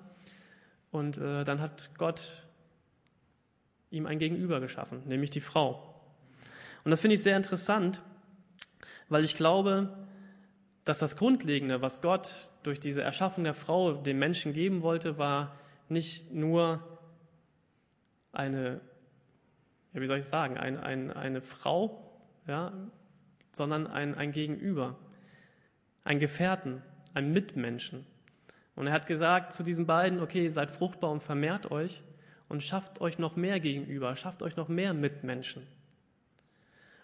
Und 0.93 1.19
äh, 1.19 1.43
dann 1.43 1.61
hat 1.61 1.90
Gott 1.99 2.45
ihm 3.90 4.07
ein 4.07 4.21
Gegenüber 4.21 4.61
geschaffen, 4.61 5.02
nämlich 5.07 5.31
die 5.31 5.40
Frau. 5.40 5.93
Und 6.85 6.93
das 6.93 7.00
finde 7.00 7.14
ich 7.14 7.23
sehr 7.23 7.37
interessant, 7.37 8.00
weil 9.08 9.25
ich 9.25 9.37
glaube, 9.37 9.96
dass 10.84 10.99
das 10.99 11.16
Grundlegende, 11.16 11.82
was 11.82 12.00
Gott 12.00 12.50
durch 12.62 12.80
diese 12.80 13.02
Erschaffung 13.02 13.44
der 13.44 13.54
Frau 13.54 13.94
dem 13.94 14.18
Menschen 14.18 14.52
geben 14.52 14.82
wollte, 14.82 15.18
war 15.18 15.56
nicht 15.88 16.32
nur 16.32 16.99
eine, 18.32 18.80
ja, 19.92 20.00
wie 20.00 20.06
soll 20.06 20.18
ich 20.18 20.26
sagen, 20.26 20.58
ein, 20.58 20.78
ein, 20.78 21.11
eine 21.11 21.40
Frau, 21.40 22.11
ja, 22.46 22.73
sondern 23.52 23.87
ein, 23.87 24.14
ein 24.14 24.32
Gegenüber, 24.32 24.96
ein 26.02 26.18
Gefährten, 26.18 26.82
ein 27.14 27.32
Mitmenschen. 27.32 28.04
Und 28.75 28.88
er 28.88 28.92
hat 28.92 29.06
gesagt 29.06 29.52
zu 29.52 29.62
diesen 29.62 29.87
beiden, 29.87 30.20
okay, 30.20 30.49
seid 30.49 30.70
fruchtbar 30.70 31.11
und 31.11 31.23
vermehrt 31.23 31.70
euch 31.70 32.02
und 32.49 32.62
schafft 32.62 33.00
euch 33.00 33.18
noch 33.18 33.37
mehr 33.37 33.61
Gegenüber, 33.61 34.16
schafft 34.16 34.42
euch 34.42 34.56
noch 34.56 34.68
mehr 34.68 34.92
Mitmenschen. 34.92 35.66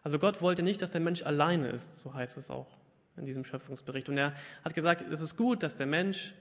Also 0.02 0.18
Gott 0.18 0.40
wollte 0.40 0.62
nicht, 0.62 0.80
dass 0.82 0.92
der 0.92 1.00
Mensch 1.00 1.22
alleine 1.22 1.68
ist, 1.68 2.00
so 2.00 2.14
heißt 2.14 2.36
es 2.38 2.50
auch 2.50 2.78
in 3.16 3.26
diesem 3.26 3.44
Schöpfungsbericht. 3.44 4.08
Und 4.08 4.18
er 4.18 4.34
hat 4.64 4.74
gesagt, 4.74 5.02
es 5.02 5.20
ist 5.20 5.36
gut, 5.36 5.62
dass 5.62 5.76
der 5.76 5.86
Mensch 5.86 6.34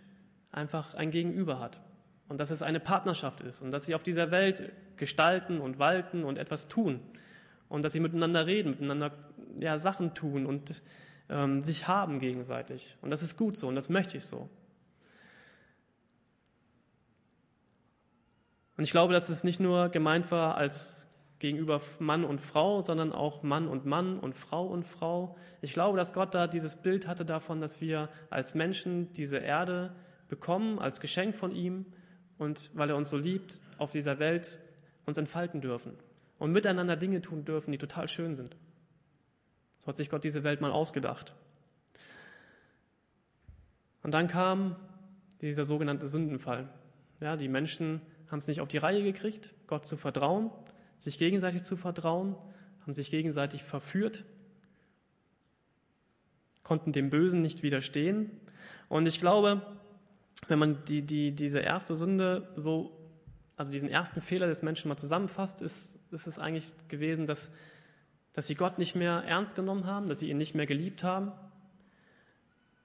einfach 0.51 0.95
ein 0.95 1.11
Gegenüber 1.11 1.59
hat 1.59 1.81
und 2.29 2.39
dass 2.39 2.51
es 2.51 2.61
eine 2.61 2.79
Partnerschaft 2.79 3.41
ist 3.41 3.61
und 3.61 3.71
dass 3.71 3.85
sie 3.85 3.95
auf 3.95 4.03
dieser 4.03 4.31
Welt 4.31 4.71
gestalten 4.97 5.59
und 5.59 5.79
walten 5.79 6.23
und 6.23 6.37
etwas 6.37 6.67
tun 6.67 7.01
und 7.67 7.83
dass 7.83 7.93
sie 7.93 7.99
miteinander 7.99 8.47
reden, 8.47 8.71
miteinander 8.71 9.11
ja, 9.59 9.77
Sachen 9.77 10.13
tun 10.13 10.45
und 10.45 10.81
ähm, 11.29 11.63
sich 11.63 11.87
haben 11.87 12.19
gegenseitig. 12.19 12.95
Und 13.01 13.11
das 13.11 13.23
ist 13.23 13.37
gut 13.37 13.57
so 13.57 13.67
und 13.67 13.75
das 13.75 13.89
möchte 13.89 14.17
ich 14.17 14.25
so. 14.25 14.49
Und 18.77 18.83
ich 18.85 18.91
glaube, 18.91 19.11
dass 19.11 19.27
es 19.27 19.43
nicht 19.43 19.59
nur 19.59 19.89
gemeint 19.89 20.31
war 20.31 20.55
als 20.55 20.95
gegenüber 21.39 21.81
Mann 21.99 22.25
und 22.25 22.41
Frau, 22.41 22.81
sondern 22.81 23.13
auch 23.13 23.43
Mann 23.43 23.67
und 23.67 23.85
Mann 23.85 24.19
und 24.19 24.37
Frau 24.37 24.67
und 24.67 24.85
Frau. 24.85 25.37
Ich 25.61 25.73
glaube, 25.73 25.97
dass 25.97 26.13
Gott 26.13 26.35
da 26.35 26.47
dieses 26.47 26.75
Bild 26.75 27.07
hatte 27.07 27.25
davon, 27.25 27.61
dass 27.61 27.81
wir 27.81 28.09
als 28.29 28.55
Menschen 28.55 29.11
diese 29.13 29.37
Erde 29.37 29.95
bekommen, 30.27 30.79
als 30.79 30.99
Geschenk 30.99 31.35
von 31.35 31.55
ihm 31.55 31.85
und 32.37 32.71
weil 32.73 32.89
er 32.89 32.97
uns 32.97 33.09
so 33.09 33.17
liebt, 33.17 33.61
auf 33.77 33.91
dieser 33.91 34.19
Welt 34.19 34.59
uns 35.05 35.17
entfalten 35.17 35.61
dürfen 35.61 35.93
und 36.37 36.51
miteinander 36.51 36.95
Dinge 36.95 37.21
tun 37.21 37.45
dürfen, 37.45 37.71
die 37.71 37.77
total 37.77 38.07
schön 38.07 38.35
sind. 38.35 38.55
So 39.79 39.87
hat 39.87 39.95
sich 39.95 40.09
Gott 40.09 40.23
diese 40.23 40.43
Welt 40.43 40.61
mal 40.61 40.71
ausgedacht. 40.71 41.33
Und 44.03 44.13
dann 44.13 44.27
kam 44.27 44.75
dieser 45.41 45.65
sogenannte 45.65 46.07
Sündenfall. 46.07 46.69
Ja, 47.21 47.37
die 47.37 47.47
Menschen 47.47 48.01
haben 48.29 48.39
es 48.39 48.47
nicht 48.47 48.61
auf 48.61 48.67
die 48.67 48.77
Reihe 48.77 49.03
gekriegt, 49.03 49.53
Gott 49.67 49.85
zu 49.85 49.97
vertrauen, 49.97 50.51
sich 50.99 51.17
gegenseitig 51.17 51.63
zu 51.63 51.77
vertrauen, 51.77 52.35
haben 52.81 52.93
sich 52.93 53.09
gegenseitig 53.09 53.63
verführt, 53.63 54.25
konnten 56.63 56.91
dem 56.91 57.09
Bösen 57.09 57.41
nicht 57.41 57.63
widerstehen. 57.63 58.29
Und 58.89 59.07
ich 59.07 59.19
glaube, 59.19 59.61
wenn 60.47 60.59
man 60.59 60.83
die, 60.85 61.01
die, 61.01 61.31
diese 61.31 61.59
erste 61.59 61.95
Sünde 61.95 62.49
so, 62.57 62.91
also 63.55 63.71
diesen 63.71 63.89
ersten 63.89 64.21
Fehler 64.21 64.47
des 64.47 64.61
Menschen 64.61 64.89
mal 64.89 64.97
zusammenfasst, 64.97 65.61
ist, 65.61 65.97
ist 66.11 66.27
es 66.27 66.37
eigentlich 66.37 66.73
gewesen, 66.89 67.25
dass, 67.25 67.49
dass 68.33 68.47
sie 68.47 68.55
Gott 68.55 68.77
nicht 68.77 68.95
mehr 68.95 69.23
ernst 69.25 69.55
genommen 69.55 69.85
haben, 69.85 70.07
dass 70.07 70.19
sie 70.19 70.29
ihn 70.29 70.37
nicht 70.37 70.53
mehr 70.53 70.65
geliebt 70.65 71.03
haben 71.03 71.31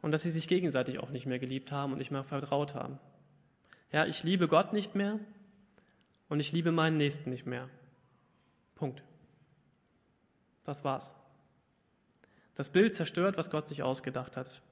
und 0.03 0.13
dass 0.13 0.23
sie 0.23 0.31
sich 0.31 0.47
gegenseitig 0.47 1.01
auch 1.01 1.11
nicht 1.11 1.27
mehr 1.27 1.41
geliebt 1.41 1.73
haben 1.73 1.93
und 1.93 1.99
nicht 1.99 2.13
mehr 2.13 2.25
vertraut 2.25 2.75
haben. 2.75 3.01
Ja, 3.91 4.07
ich 4.07 4.23
liebe 4.23 4.47
Gott 4.47 4.73
nicht 4.73 4.95
mehr 4.95 5.19
und 6.29 6.39
ich 6.39 6.53
liebe 6.53 6.71
meinen 6.71 6.97
Nächsten 6.97 7.31
nicht 7.31 7.47
mehr. 7.47 7.69
Punkt. 8.75 9.03
Das 10.65 10.85
war's. 10.85 11.15
Das 12.55 12.71
Bild 12.71 12.95
zerstört, 12.95 13.37
was 13.37 13.51
Gott 13.51 13.69
sich 13.69 13.83
ausgedacht 13.83 14.37
hat. 14.37 14.63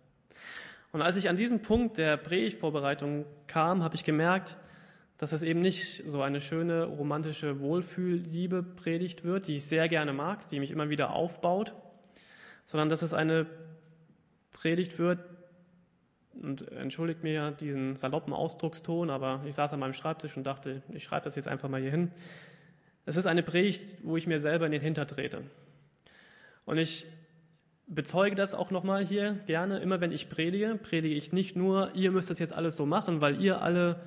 Und 0.92 1.02
als 1.02 1.16
ich 1.16 1.28
an 1.28 1.36
diesen 1.36 1.62
Punkt 1.62 1.98
der 1.98 2.16
Predigtvorbereitung 2.16 3.24
kam, 3.46 3.82
habe 3.82 3.94
ich 3.94 4.04
gemerkt, 4.04 4.56
dass 5.18 5.32
es 5.32 5.42
eben 5.42 5.60
nicht 5.60 6.02
so 6.06 6.22
eine 6.22 6.40
schöne 6.40 6.84
romantische 6.84 7.60
Wohlfühlliebe 7.60 8.62
predigt 8.62 9.24
wird, 9.24 9.46
die 9.46 9.56
ich 9.56 9.64
sehr 9.64 9.88
gerne 9.88 10.12
mag, 10.12 10.48
die 10.48 10.60
mich 10.60 10.70
immer 10.70 10.90
wieder 10.90 11.12
aufbaut, 11.12 11.74
sondern 12.66 12.88
dass 12.88 13.02
es 13.02 13.14
eine 13.14 13.46
Predigt 14.52 14.98
wird, 14.98 15.20
und 16.40 16.70
entschuldigt 16.72 17.22
mir 17.22 17.50
diesen 17.50 17.96
saloppen 17.96 18.32
Ausdruckston, 18.32 19.10
aber 19.10 19.42
ich 19.46 19.54
saß 19.54 19.74
an 19.74 19.80
meinem 19.80 19.92
Schreibtisch 19.92 20.36
und 20.36 20.44
dachte, 20.44 20.82
ich 20.92 21.04
schreibe 21.04 21.24
das 21.24 21.36
jetzt 21.36 21.48
einfach 21.48 21.68
mal 21.68 21.80
hier 21.80 21.90
hin. 21.90 22.10
Es 23.04 23.16
ist 23.16 23.26
eine 23.26 23.42
Predigt, 23.42 23.98
wo 24.02 24.16
ich 24.16 24.26
mir 24.26 24.38
selber 24.38 24.66
in 24.66 24.72
den 24.72 24.80
Hinter 24.80 25.06
trete. 25.06 25.42
Und 26.64 26.78
ich 26.78 27.06
bezeuge 27.86 28.36
das 28.36 28.54
auch 28.54 28.70
nochmal 28.70 29.04
hier 29.04 29.34
gerne. 29.46 29.80
Immer 29.80 30.00
wenn 30.00 30.12
ich 30.12 30.28
predige, 30.28 30.78
predige 30.82 31.14
ich 31.14 31.32
nicht 31.32 31.56
nur, 31.56 31.94
ihr 31.94 32.10
müsst 32.10 32.30
das 32.30 32.38
jetzt 32.38 32.54
alles 32.54 32.76
so 32.76 32.86
machen, 32.86 33.20
weil 33.20 33.40
ihr 33.40 33.60
alle 33.60 34.00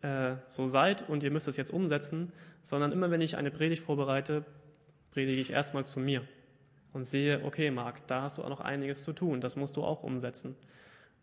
äh, 0.00 0.36
so 0.48 0.68
seid 0.68 1.08
und 1.08 1.22
ihr 1.22 1.30
müsst 1.30 1.46
das 1.46 1.56
jetzt 1.56 1.70
umsetzen, 1.70 2.32
sondern 2.62 2.92
immer 2.92 3.10
wenn 3.10 3.20
ich 3.20 3.36
eine 3.36 3.50
Predigt 3.50 3.82
vorbereite, 3.82 4.44
predige 5.10 5.40
ich 5.40 5.50
erstmal 5.50 5.84
zu 5.84 6.00
mir 6.00 6.22
und 6.92 7.04
sehe, 7.04 7.44
okay, 7.44 7.70
Marc, 7.70 8.06
da 8.06 8.22
hast 8.22 8.38
du 8.38 8.42
auch 8.42 8.48
noch 8.48 8.60
einiges 8.60 9.02
zu 9.04 9.12
tun, 9.12 9.40
das 9.40 9.56
musst 9.56 9.76
du 9.76 9.84
auch 9.84 10.02
umsetzen. 10.02 10.56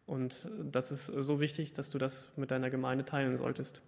Und 0.06 0.50
das 0.64 0.92
ist 0.92 1.08
so 1.08 1.40
wichtig, 1.40 1.74
dass 1.74 1.90
du 1.90 1.98
das 1.98 2.32
mit 2.36 2.52
deiner 2.52 2.70
Gemeinde 2.70 3.06
teilen 3.06 3.38
solltest. 3.38 3.82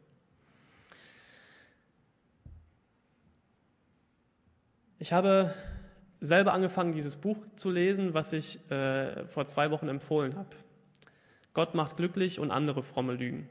Ich 5.03 5.11
habe 5.11 5.53
selber 6.21 6.53
angefangen, 6.53 6.93
dieses 6.93 7.17
Buch 7.17 7.35
zu 7.57 7.69
lesen, 7.69 8.13
was 8.13 8.31
ich 8.31 8.57
äh, 8.71 9.27
vor 9.27 9.45
zwei 9.45 9.69
Wochen 9.69 9.89
empfohlen 9.89 10.37
habe. 10.37 10.47
Gott 11.53 11.75
macht 11.75 11.97
glücklich 11.97 12.39
und 12.39 12.51
andere 12.51 12.83
fromme 12.83 13.11
Lügen. 13.11 13.49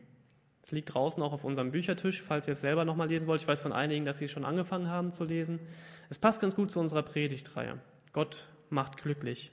Es 0.62 0.72
liegt 0.72 0.94
draußen 0.94 1.22
auch 1.22 1.34
auf 1.34 1.44
unserem 1.44 1.70
Büchertisch, 1.70 2.22
falls 2.22 2.48
ihr 2.48 2.52
es 2.52 2.62
selber 2.62 2.86
nochmal 2.86 3.08
lesen 3.08 3.26
wollt. 3.26 3.42
Ich 3.42 3.46
weiß 3.46 3.60
von 3.60 3.74
einigen, 3.74 4.06
dass 4.06 4.16
sie 4.16 4.24
es 4.24 4.30
schon 4.30 4.46
angefangen 4.46 4.88
haben 4.88 5.12
zu 5.12 5.24
lesen. 5.24 5.60
Es 6.08 6.18
passt 6.18 6.40
ganz 6.40 6.56
gut 6.56 6.70
zu 6.70 6.80
unserer 6.80 7.02
Predigtreihe. 7.02 7.78
Gott 8.14 8.46
macht 8.70 8.96
glücklich. 8.96 9.52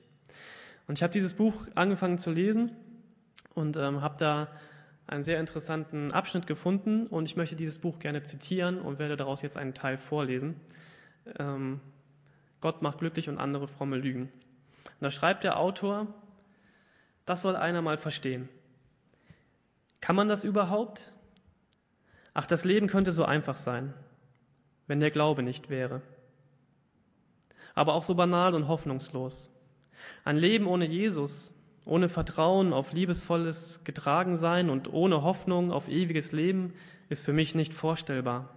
Und 0.87 0.97
ich 0.97 1.03
habe 1.03 1.11
dieses 1.11 1.33
Buch 1.33 1.67
angefangen 1.75 2.17
zu 2.17 2.31
lesen 2.31 2.71
und 3.55 3.75
ähm, 3.75 4.01
habe 4.01 4.15
da 4.17 4.47
einen 5.05 5.23
sehr 5.23 5.41
interessanten 5.41 6.13
Abschnitt 6.13 6.47
gefunden 6.47 7.07
und 7.07 7.25
ich 7.25 7.35
möchte 7.35 7.57
dieses 7.57 7.77
Buch 7.77 7.99
gerne 7.99 8.23
zitieren 8.23 8.79
und 8.79 8.99
werde 8.99 9.17
daraus 9.17 9.41
jetzt 9.41 9.57
einen 9.57 9.73
Teil 9.73 9.97
vorlesen 9.97 10.61
ähm, 11.37 11.79
Gott 12.61 12.81
macht 12.81 12.99
glücklich 12.99 13.29
und 13.29 13.37
andere 13.37 13.67
fromme 13.67 13.97
Lügen. 13.97 14.23
Und 14.23 15.01
da 15.01 15.11
schreibt 15.11 15.43
der 15.43 15.59
Autor, 15.59 16.07
das 17.25 17.41
soll 17.41 17.55
einer 17.55 17.81
mal 17.81 17.97
verstehen. 17.97 18.49
Kann 20.01 20.15
man 20.15 20.27
das 20.27 20.43
überhaupt? 20.43 21.11
Ach, 22.33 22.45
das 22.45 22.65
Leben 22.65 22.87
könnte 22.87 23.11
so 23.11 23.25
einfach 23.25 23.57
sein, 23.57 23.93
wenn 24.87 24.99
der 24.99 25.11
Glaube 25.11 25.43
nicht 25.43 25.69
wäre. 25.69 26.01
Aber 27.75 27.93
auch 27.93 28.03
so 28.03 28.15
banal 28.15 28.55
und 28.55 28.67
hoffnungslos. 28.67 29.53
Ein 30.23 30.37
Leben 30.37 30.67
ohne 30.67 30.85
Jesus, 30.85 31.53
ohne 31.85 32.09
Vertrauen 32.09 32.73
auf 32.73 32.93
liebesvolles 32.93 33.83
Getragensein 33.83 34.69
und 34.69 34.91
ohne 34.91 35.21
Hoffnung 35.23 35.71
auf 35.71 35.87
ewiges 35.87 36.31
Leben 36.31 36.73
ist 37.09 37.23
für 37.23 37.33
mich 37.33 37.55
nicht 37.55 37.73
vorstellbar 37.73 38.53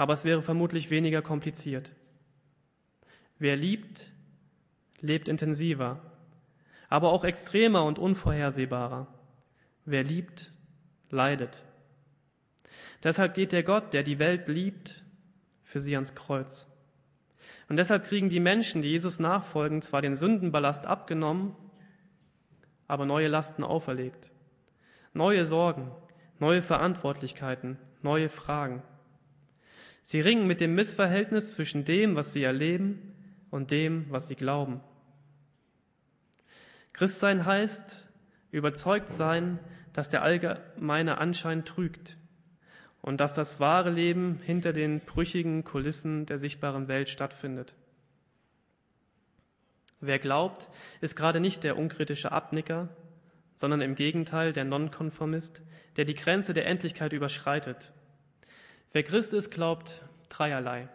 aber 0.00 0.14
es 0.14 0.24
wäre 0.24 0.40
vermutlich 0.40 0.88
weniger 0.88 1.20
kompliziert. 1.20 1.92
Wer 3.38 3.54
liebt, 3.54 4.06
lebt 5.02 5.28
intensiver, 5.28 6.00
aber 6.88 7.12
auch 7.12 7.22
extremer 7.22 7.84
und 7.84 7.98
unvorhersehbarer. 7.98 9.08
Wer 9.84 10.02
liebt, 10.02 10.52
leidet. 11.10 11.66
Deshalb 13.04 13.34
geht 13.34 13.52
der 13.52 13.62
Gott, 13.62 13.92
der 13.92 14.02
die 14.02 14.18
Welt 14.18 14.48
liebt, 14.48 15.04
für 15.64 15.80
sie 15.80 15.96
ans 15.96 16.14
Kreuz. 16.14 16.66
Und 17.68 17.76
deshalb 17.76 18.06
kriegen 18.06 18.30
die 18.30 18.40
Menschen, 18.40 18.80
die 18.80 18.88
Jesus 18.88 19.18
nachfolgen, 19.18 19.82
zwar 19.82 20.00
den 20.00 20.16
Sündenballast 20.16 20.86
abgenommen, 20.86 21.54
aber 22.88 23.04
neue 23.04 23.28
Lasten 23.28 23.64
auferlegt. 23.64 24.30
Neue 25.12 25.44
Sorgen, 25.44 25.90
neue 26.38 26.62
Verantwortlichkeiten, 26.62 27.76
neue 28.00 28.30
Fragen. 28.30 28.82
Sie 30.02 30.20
ringen 30.20 30.46
mit 30.46 30.60
dem 30.60 30.74
Missverhältnis 30.74 31.52
zwischen 31.52 31.84
dem, 31.84 32.16
was 32.16 32.32
sie 32.32 32.42
erleben, 32.42 33.10
und 33.50 33.70
dem, 33.70 34.06
was 34.10 34.28
sie 34.28 34.36
glauben. 34.36 34.80
Christsein 36.92 37.44
heißt, 37.44 38.08
überzeugt 38.50 39.08
sein, 39.08 39.58
dass 39.92 40.08
der 40.08 40.22
allgemeine 40.22 41.18
Anschein 41.18 41.64
trügt 41.64 42.16
und 43.02 43.20
dass 43.20 43.34
das 43.34 43.60
wahre 43.60 43.90
Leben 43.90 44.40
hinter 44.44 44.72
den 44.72 45.00
brüchigen 45.00 45.64
Kulissen 45.64 46.26
der 46.26 46.38
sichtbaren 46.38 46.88
Welt 46.88 47.08
stattfindet. 47.08 47.74
Wer 50.00 50.18
glaubt, 50.18 50.68
ist 51.00 51.16
gerade 51.16 51.40
nicht 51.40 51.64
der 51.64 51.76
unkritische 51.76 52.32
Abnicker, 52.32 52.88
sondern 53.54 53.80
im 53.82 53.94
Gegenteil 53.94 54.52
der 54.52 54.64
Nonkonformist, 54.64 55.60
der 55.96 56.04
die 56.04 56.14
Grenze 56.14 56.54
der 56.54 56.66
Endlichkeit 56.66 57.12
überschreitet. 57.12 57.92
Wer 58.92 59.02
Christ 59.04 59.32
ist, 59.32 59.50
glaubt 59.50 60.02
dreierlei. 60.28 60.88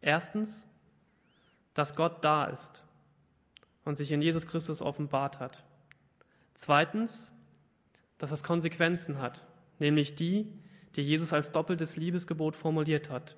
Erstens, 0.00 0.66
dass 1.74 1.94
Gott 1.94 2.24
da 2.24 2.46
ist 2.46 2.82
und 3.84 3.96
sich 3.96 4.10
in 4.12 4.20
Jesus 4.20 4.46
Christus 4.46 4.82
offenbart 4.82 5.38
hat. 5.38 5.62
Zweitens, 6.54 7.30
dass 8.18 8.32
es 8.32 8.42
Konsequenzen 8.42 9.20
hat, 9.20 9.46
nämlich 9.78 10.14
die, 10.14 10.52
die 10.96 11.02
Jesus 11.02 11.32
als 11.32 11.52
doppeltes 11.52 11.96
Liebesgebot 11.96 12.56
formuliert 12.56 13.10
hat. 13.10 13.36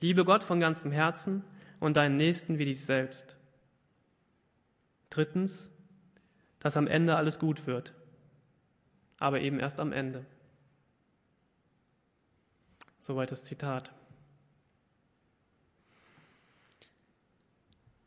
Liebe 0.00 0.24
Gott 0.24 0.42
von 0.42 0.60
ganzem 0.60 0.90
Herzen 0.90 1.44
und 1.78 1.96
deinen 1.96 2.16
Nächsten 2.16 2.58
wie 2.58 2.64
dich 2.64 2.84
selbst. 2.84 3.36
Drittens, 5.08 5.70
dass 6.58 6.76
am 6.76 6.86
Ende 6.86 7.16
alles 7.16 7.38
gut 7.38 7.66
wird, 7.66 7.92
aber 9.18 9.40
eben 9.40 9.60
erst 9.60 9.80
am 9.80 9.92
Ende. 9.92 10.26
Soweit 13.00 13.32
das 13.32 13.44
Zitat. 13.44 13.90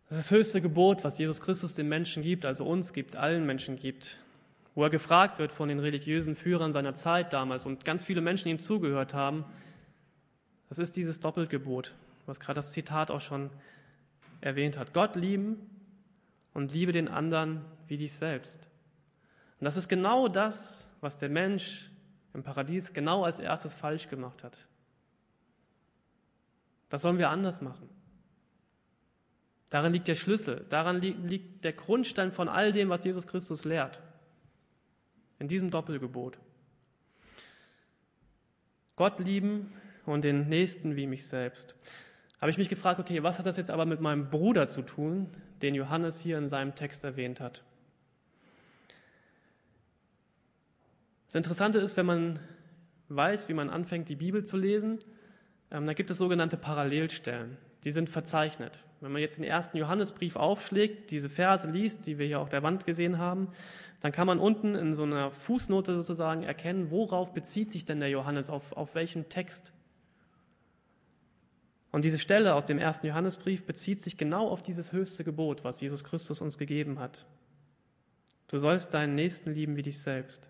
Das 0.07 0.19
ist 0.19 0.29
das 0.29 0.37
höchste 0.37 0.61
Gebot, 0.61 1.03
was 1.03 1.17
Jesus 1.17 1.41
Christus 1.41 1.73
den 1.73 1.89
Menschen 1.89 2.21
gibt, 2.21 2.45
also 2.45 2.65
uns 2.65 2.93
gibt, 2.93 3.15
allen 3.15 3.47
Menschen 3.47 3.75
gibt, 3.75 4.19
wo 4.75 4.83
er 4.83 4.91
gefragt 4.91 5.39
wird 5.39 5.51
von 5.51 5.69
den 5.69 5.79
religiösen 5.79 6.35
Führern 6.35 6.71
seiner 6.71 6.93
Zeit 6.93 7.33
damals 7.33 7.65
und 7.65 7.83
ganz 7.83 8.03
viele 8.03 8.21
Menschen 8.21 8.49
ihm 8.49 8.59
zugehört 8.59 9.15
haben. 9.15 9.43
Das 10.69 10.77
ist 10.77 10.95
dieses 10.95 11.19
Doppelgebot, 11.19 11.95
was 12.27 12.39
gerade 12.39 12.57
das 12.57 12.71
Zitat 12.71 13.09
auch 13.09 13.21
schon 13.21 13.49
erwähnt 14.41 14.77
hat. 14.77 14.93
Gott 14.93 15.15
lieben 15.15 15.57
und 16.53 16.71
liebe 16.71 16.91
den 16.91 17.07
anderen 17.07 17.65
wie 17.87 17.97
dich 17.97 18.13
selbst. 18.13 18.67
Und 19.59 19.65
das 19.65 19.77
ist 19.77 19.87
genau 19.87 20.27
das, 20.27 20.87
was 21.01 21.17
der 21.17 21.29
Mensch 21.29 21.89
im 22.35 22.43
Paradies 22.43 22.93
genau 22.93 23.23
als 23.23 23.39
erstes 23.39 23.73
falsch 23.73 24.09
gemacht 24.09 24.43
hat. 24.43 24.57
Das 26.93 27.01
sollen 27.01 27.17
wir 27.17 27.31
anders 27.31 27.59
machen. 27.59 27.89
Darin 29.71 29.93
liegt 29.93 30.07
der 30.07 30.13
Schlüssel, 30.13 30.63
daran 30.69 31.01
liegt 31.01 31.65
der 31.65 31.73
Grundstein 31.73 32.31
von 32.31 32.47
all 32.47 32.71
dem, 32.71 32.89
was 32.89 33.03
Jesus 33.03 33.25
Christus 33.25 33.65
lehrt. 33.65 33.99
In 35.39 35.47
diesem 35.47 35.71
Doppelgebot. 35.71 36.37
Gott 38.95 39.19
lieben 39.19 39.73
und 40.05 40.23
den 40.23 40.49
Nächsten 40.49 40.95
wie 40.95 41.07
mich 41.07 41.25
selbst. 41.25 41.73
Habe 42.39 42.51
ich 42.51 42.59
mich 42.59 42.69
gefragt, 42.69 42.99
okay, 42.99 43.23
was 43.23 43.39
hat 43.39 43.47
das 43.47 43.57
jetzt 43.57 43.71
aber 43.71 43.87
mit 43.87 43.99
meinem 43.99 44.29
Bruder 44.29 44.67
zu 44.67 44.83
tun, 44.83 45.31
den 45.63 45.73
Johannes 45.73 46.19
hier 46.19 46.37
in 46.37 46.47
seinem 46.47 46.75
Text 46.75 47.03
erwähnt 47.03 47.39
hat? 47.39 47.63
Das 51.25 51.33
Interessante 51.33 51.79
ist, 51.79 51.97
wenn 51.97 52.05
man 52.05 52.39
weiß, 53.09 53.49
wie 53.49 53.55
man 53.55 53.71
anfängt, 53.71 54.09
die 54.09 54.15
Bibel 54.15 54.43
zu 54.43 54.57
lesen, 54.57 54.99
da 55.81 55.93
gibt 55.93 56.11
es 56.11 56.17
sogenannte 56.17 56.55
Parallelstellen. 56.55 57.57
Die 57.83 57.91
sind 57.91 58.09
verzeichnet. 58.09 58.83
Wenn 59.01 59.11
man 59.11 59.21
jetzt 59.21 59.37
den 59.37 59.43
ersten 59.43 59.75
Johannesbrief 59.75 60.35
aufschlägt, 60.35 61.11
diese 61.11 61.29
Verse 61.29 61.69
liest, 61.69 62.05
die 62.05 62.19
wir 62.19 62.27
hier 62.27 62.39
auf 62.39 62.49
der 62.49 62.63
Wand 62.63 62.85
gesehen 62.85 63.17
haben, 63.17 63.49
dann 63.99 64.11
kann 64.11 64.27
man 64.27 64.39
unten 64.39 64.75
in 64.75 64.93
so 64.93 65.03
einer 65.03 65.31
Fußnote 65.31 65.95
sozusagen 65.95 66.43
erkennen, 66.43 66.91
worauf 66.91 67.33
bezieht 67.33 67.71
sich 67.71 67.85
denn 67.85 67.99
der 67.99 68.09
Johannes, 68.09 68.49
auf, 68.49 68.71
auf 68.73 68.95
welchen 68.95 69.29
Text. 69.29 69.73
Und 71.91 72.05
diese 72.05 72.19
Stelle 72.19 72.53
aus 72.53 72.65
dem 72.65 72.77
ersten 72.77 73.07
Johannesbrief 73.07 73.65
bezieht 73.65 74.01
sich 74.01 74.17
genau 74.17 74.47
auf 74.47 74.63
dieses 74.63 74.91
höchste 74.91 75.23
Gebot, 75.23 75.63
was 75.63 75.81
Jesus 75.81 76.03
Christus 76.03 76.39
uns 76.39 76.57
gegeben 76.57 76.99
hat. 76.99 77.25
Du 78.47 78.57
sollst 78.57 78.93
deinen 78.93 79.15
Nächsten 79.15 79.53
lieben 79.53 79.75
wie 79.75 79.81
dich 79.81 79.99
selbst. 79.99 80.47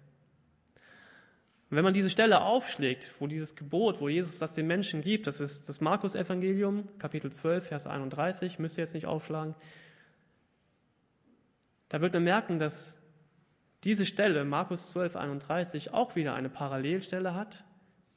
Und 1.74 1.78
wenn 1.78 1.86
man 1.86 1.96
diese 1.96 2.12
Stelle 2.12 2.42
aufschlägt, 2.42 3.16
wo 3.18 3.26
dieses 3.26 3.56
Gebot, 3.56 4.00
wo 4.00 4.08
Jesus 4.08 4.38
das 4.38 4.54
den 4.54 4.68
Menschen 4.68 5.02
gibt, 5.02 5.26
das 5.26 5.40
ist 5.40 5.68
das 5.68 5.82
Markus-Evangelium, 5.82 6.88
Kapitel 7.00 7.32
12, 7.32 7.66
Vers 7.66 7.88
31, 7.88 8.60
müsst 8.60 8.78
ihr 8.78 8.84
jetzt 8.84 8.94
nicht 8.94 9.08
aufschlagen, 9.08 9.56
da 11.90 12.00
wird 12.00 12.14
man 12.14 12.26
merken, 12.26 12.60
dass 12.60 12.94
diese 13.84 14.06
Stelle, 14.06 14.46
Markus 14.46 14.90
12, 14.90 15.16
31, 15.16 15.94
auch 15.96 16.16
wieder 16.16 16.36
eine 16.36 16.50
Parallelstelle 16.50 17.34
hat, 17.34 17.64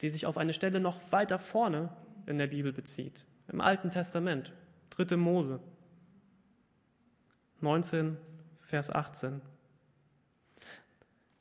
die 0.01 0.11
sich 0.11 0.27
auf 0.27 0.37
eine 0.37 0.53
Stelle 0.53 0.79
noch 0.79 1.11
weiter 1.11 1.39
vorne 1.39 1.89
in 2.27 2.37
der 2.37 2.45
Bibel 2.45 2.71
bezieht. 2.71 3.25
Im 3.47 3.59
Alten 3.59 3.89
Testament, 3.89 4.53
3. 4.91 5.17
Mose, 5.17 5.59
19, 7.61 8.17
Vers 8.61 8.91
18. 8.91 9.41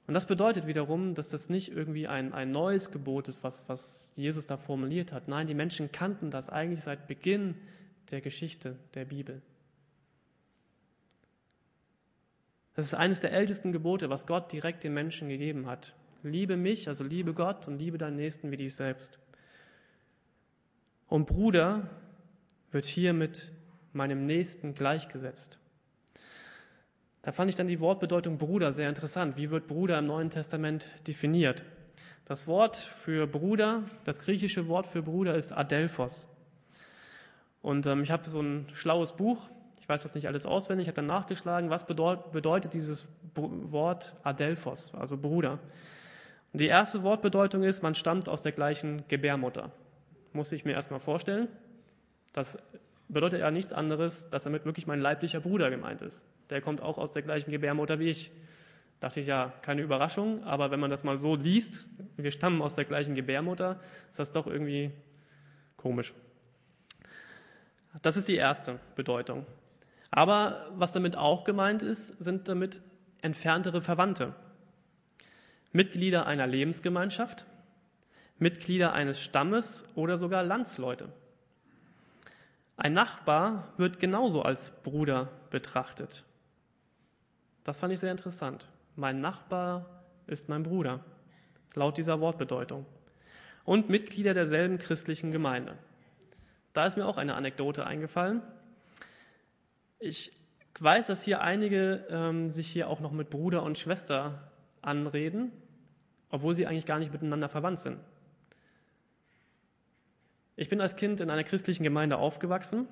Und 0.06 0.14
das 0.14 0.26
bedeutet 0.26 0.66
wiederum, 0.66 1.14
dass 1.14 1.30
das 1.30 1.48
nicht 1.48 1.72
irgendwie 1.72 2.06
ein, 2.06 2.32
ein 2.32 2.52
neues 2.52 2.92
Gebot 2.92 3.26
ist, 3.28 3.42
was, 3.42 3.68
was 3.68 4.12
Jesus 4.14 4.46
da 4.46 4.56
formuliert 4.56 5.12
hat. 5.12 5.26
Nein, 5.26 5.48
die 5.48 5.54
Menschen 5.54 5.90
kannten 5.90 6.30
das 6.30 6.48
eigentlich 6.48 6.84
seit 6.84 7.08
Beginn 7.08 7.56
der 8.10 8.20
Geschichte 8.20 8.76
der 8.94 9.04
Bibel. 9.04 9.42
Das 12.74 12.86
ist 12.86 12.94
eines 12.94 13.20
der 13.20 13.32
ältesten 13.32 13.72
Gebote, 13.72 14.10
was 14.10 14.26
Gott 14.26 14.52
direkt 14.52 14.84
den 14.84 14.94
Menschen 14.94 15.28
gegeben 15.28 15.66
hat. 15.66 15.94
Liebe 16.22 16.56
mich, 16.56 16.88
also 16.88 17.02
liebe 17.02 17.34
Gott 17.34 17.66
und 17.66 17.78
liebe 17.78 17.98
deinen 17.98 18.16
Nächsten 18.16 18.50
wie 18.50 18.58
dich 18.58 18.74
selbst. 18.74 19.18
Und 21.08 21.26
Bruder 21.26 21.88
wird 22.70 22.84
hier 22.84 23.12
mit 23.12 23.50
meinem 23.92 24.26
Nächsten 24.26 24.74
gleichgesetzt. 24.74 25.58
Da 27.26 27.32
fand 27.32 27.48
ich 27.48 27.56
dann 27.56 27.66
die 27.66 27.80
Wortbedeutung 27.80 28.38
Bruder 28.38 28.72
sehr 28.72 28.88
interessant. 28.88 29.36
Wie 29.36 29.50
wird 29.50 29.66
Bruder 29.66 29.98
im 29.98 30.06
Neuen 30.06 30.30
Testament 30.30 30.92
definiert? 31.08 31.64
Das 32.24 32.46
Wort 32.46 32.76
für 32.76 33.26
Bruder, 33.26 33.82
das 34.04 34.20
griechische 34.20 34.68
Wort 34.68 34.86
für 34.86 35.02
Bruder 35.02 35.34
ist 35.34 35.50
Adelphos. 35.50 36.28
Und 37.62 37.84
ähm, 37.86 38.04
ich 38.04 38.12
habe 38.12 38.30
so 38.30 38.40
ein 38.40 38.68
schlaues 38.74 39.16
Buch, 39.16 39.48
ich 39.80 39.88
weiß 39.88 40.04
das 40.04 40.14
nicht 40.14 40.28
alles 40.28 40.46
auswendig, 40.46 40.84
ich 40.84 40.88
habe 40.88 41.02
dann 41.04 41.06
nachgeschlagen, 41.06 41.68
was 41.68 41.88
bedeut, 41.88 42.30
bedeutet 42.30 42.74
dieses 42.74 43.08
Wort 43.34 44.14
Adelphos, 44.22 44.94
also 44.94 45.16
Bruder. 45.16 45.58
Und 46.52 46.60
die 46.60 46.68
erste 46.68 47.02
Wortbedeutung 47.02 47.64
ist, 47.64 47.82
man 47.82 47.96
stammt 47.96 48.28
aus 48.28 48.42
der 48.42 48.52
gleichen 48.52 49.02
Gebärmutter. 49.08 49.72
Muss 50.32 50.52
ich 50.52 50.64
mir 50.64 50.74
erstmal 50.74 51.00
vorstellen. 51.00 51.48
Das 52.32 52.56
bedeutet 53.08 53.40
ja 53.40 53.50
nichts 53.50 53.72
anderes, 53.72 54.30
dass 54.30 54.44
damit 54.44 54.64
wirklich 54.64 54.86
mein 54.86 55.00
leiblicher 55.00 55.40
Bruder 55.40 55.70
gemeint 55.70 56.02
ist 56.02 56.24
der 56.50 56.60
kommt 56.60 56.80
auch 56.80 56.98
aus 56.98 57.12
der 57.12 57.22
gleichen 57.22 57.50
Gebärmutter 57.50 57.98
wie 57.98 58.10
ich. 58.10 58.30
Dachte 59.00 59.20
ich 59.20 59.26
ja, 59.26 59.52
keine 59.62 59.82
Überraschung, 59.82 60.42
aber 60.44 60.70
wenn 60.70 60.80
man 60.80 60.90
das 60.90 61.04
mal 61.04 61.18
so 61.18 61.36
liest, 61.36 61.86
wir 62.16 62.30
stammen 62.30 62.62
aus 62.62 62.76
der 62.76 62.86
gleichen 62.86 63.14
Gebärmutter, 63.14 63.78
ist 64.08 64.18
das 64.18 64.32
doch 64.32 64.46
irgendwie 64.46 64.90
komisch. 65.76 66.14
Das 68.02 68.16
ist 68.16 68.28
die 68.28 68.36
erste 68.36 68.78
Bedeutung. 68.94 69.44
Aber 70.10 70.70
was 70.74 70.92
damit 70.92 71.16
auch 71.16 71.44
gemeint 71.44 71.82
ist, 71.82 72.08
sind 72.22 72.48
damit 72.48 72.80
entferntere 73.20 73.82
Verwandte. 73.82 74.34
Mitglieder 75.72 76.26
einer 76.26 76.46
Lebensgemeinschaft, 76.46 77.44
Mitglieder 78.38 78.94
eines 78.94 79.20
Stammes 79.20 79.84
oder 79.94 80.16
sogar 80.16 80.42
Landsleute. 80.42 81.10
Ein 82.76 82.92
Nachbar 82.92 83.72
wird 83.78 83.98
genauso 83.98 84.42
als 84.42 84.70
Bruder 84.82 85.30
betrachtet. 85.50 86.24
Das 87.64 87.78
fand 87.78 87.92
ich 87.92 88.00
sehr 88.00 88.10
interessant. 88.10 88.68
Mein 88.94 89.20
Nachbar 89.20 90.04
ist 90.26 90.48
mein 90.48 90.62
Bruder, 90.62 91.00
laut 91.74 91.96
dieser 91.96 92.20
Wortbedeutung. 92.20 92.86
Und 93.64 93.88
Mitglieder 93.88 94.34
derselben 94.34 94.78
christlichen 94.78 95.32
Gemeinde. 95.32 95.76
Da 96.72 96.86
ist 96.86 96.96
mir 96.96 97.06
auch 97.06 97.16
eine 97.16 97.34
Anekdote 97.34 97.86
eingefallen. 97.86 98.42
Ich 99.98 100.30
weiß, 100.78 101.06
dass 101.06 101.24
hier 101.24 101.40
einige 101.40 102.06
ähm, 102.10 102.50
sich 102.50 102.68
hier 102.68 102.88
auch 102.88 103.00
noch 103.00 103.12
mit 103.12 103.30
Bruder 103.30 103.62
und 103.62 103.78
Schwester 103.78 104.52
anreden, 104.82 105.50
obwohl 106.30 106.54
sie 106.54 106.66
eigentlich 106.66 106.86
gar 106.86 106.98
nicht 106.98 107.12
miteinander 107.12 107.48
verwandt 107.48 107.80
sind. 107.80 107.98
Ich 110.56 110.70
bin 110.70 110.80
als 110.80 110.96
Kind 110.96 111.20
in 111.20 111.30
einer 111.30 111.44
christlichen 111.44 111.82
Gemeinde 111.82 112.16
aufgewachsen 112.16 112.88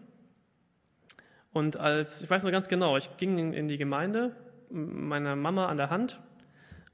und 1.53 1.79
als, 1.79 2.23
ich 2.23 2.29
weiß 2.29 2.43
noch 2.43 2.51
ganz 2.51 2.69
genau, 2.69 2.97
ich 2.99 3.17
ging 3.17 3.55
in 3.55 3.69
die 3.69 3.79
Gemeinde 3.79 4.37
meiner 4.71 5.35
Mama 5.35 5.67
an 5.67 5.79
der 5.79 5.89
Hand 5.89 6.21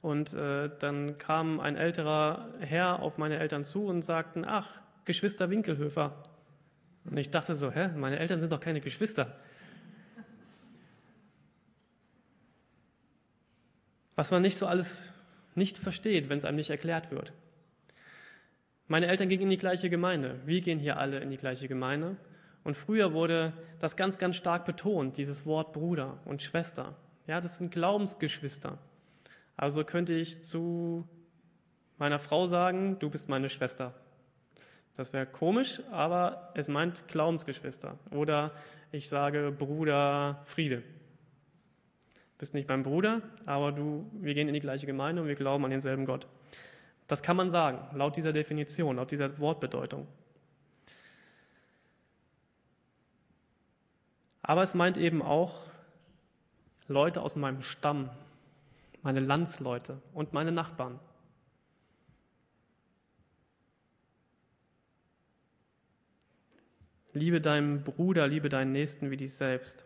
und 0.01 0.33
äh, 0.33 0.69
dann 0.79 1.17
kam 1.17 1.59
ein 1.59 1.75
älterer 1.75 2.53
Herr 2.59 3.01
auf 3.01 3.17
meine 3.17 3.37
Eltern 3.37 3.65
zu 3.65 3.85
und 3.85 4.03
sagten, 4.03 4.45
ach, 4.45 4.81
Geschwister 5.03 5.49
Winkelhöfer. 5.49 6.23
Und 7.05 7.17
ich 7.17 7.31
dachte 7.31 7.55
so, 7.55 7.71
hä, 7.71 7.89
meine 7.95 8.19
Eltern 8.19 8.39
sind 8.39 8.51
doch 8.51 8.59
keine 8.59 8.81
Geschwister. 8.81 9.35
Was 14.15 14.31
man 14.31 14.41
nicht 14.41 14.57
so 14.57 14.67
alles 14.67 15.09
nicht 15.55 15.77
versteht, 15.77 16.29
wenn 16.29 16.37
es 16.37 16.45
einem 16.45 16.57
nicht 16.57 16.69
erklärt 16.69 17.11
wird. 17.11 17.33
Meine 18.91 19.07
Eltern 19.07 19.29
gingen 19.29 19.43
in 19.43 19.49
die 19.51 19.57
gleiche 19.57 19.89
Gemeinde. 19.89 20.41
Wir 20.45 20.59
gehen 20.59 20.77
hier 20.77 20.97
alle 20.97 21.19
in 21.19 21.29
die 21.29 21.37
gleiche 21.37 21.69
Gemeinde. 21.69 22.17
Und 22.65 22.75
früher 22.75 23.13
wurde 23.13 23.53
das 23.79 23.95
ganz, 23.95 24.17
ganz 24.17 24.35
stark 24.35 24.65
betont, 24.65 25.15
dieses 25.15 25.45
Wort 25.45 25.71
Bruder 25.71 26.17
und 26.25 26.41
Schwester. 26.41 26.93
Ja, 27.25 27.39
das 27.39 27.57
sind 27.57 27.71
Glaubensgeschwister. 27.71 28.79
Also 29.55 29.85
könnte 29.85 30.13
ich 30.13 30.43
zu 30.43 31.07
meiner 31.99 32.19
Frau 32.19 32.47
sagen, 32.47 32.99
du 32.99 33.09
bist 33.09 33.29
meine 33.29 33.47
Schwester. 33.47 33.93
Das 34.97 35.13
wäre 35.13 35.25
komisch, 35.25 35.81
aber 35.89 36.51
es 36.55 36.67
meint 36.67 37.07
Glaubensgeschwister. 37.07 37.97
Oder 38.13 38.51
ich 38.91 39.07
sage 39.07 39.53
Bruder 39.57 40.41
Friede. 40.43 40.79
Du 40.79 42.39
bist 42.39 42.53
nicht 42.53 42.67
mein 42.67 42.83
Bruder, 42.83 43.21
aber 43.45 43.71
du, 43.71 44.11
wir 44.19 44.33
gehen 44.33 44.49
in 44.49 44.53
die 44.53 44.59
gleiche 44.59 44.85
Gemeinde 44.85 45.21
und 45.21 45.29
wir 45.29 45.35
glauben 45.35 45.63
an 45.63 45.71
denselben 45.71 46.03
Gott. 46.03 46.27
Das 47.11 47.21
kann 47.21 47.35
man 47.35 47.49
sagen, 47.49 47.93
laut 47.93 48.15
dieser 48.15 48.31
Definition, 48.31 48.95
laut 48.95 49.11
dieser 49.11 49.37
Wortbedeutung. 49.37 50.07
Aber 54.41 54.63
es 54.63 54.75
meint 54.75 54.95
eben 54.95 55.21
auch 55.21 55.59
Leute 56.87 57.21
aus 57.21 57.35
meinem 57.35 57.63
Stamm, 57.63 58.09
meine 59.01 59.19
Landsleute 59.19 60.01
und 60.13 60.31
meine 60.31 60.53
Nachbarn. 60.53 61.01
Liebe 67.11 67.41
deinen 67.41 67.83
Bruder, 67.83 68.25
liebe 68.25 68.47
deinen 68.47 68.71
Nächsten 68.71 69.11
wie 69.11 69.17
dich 69.17 69.33
selbst. 69.33 69.83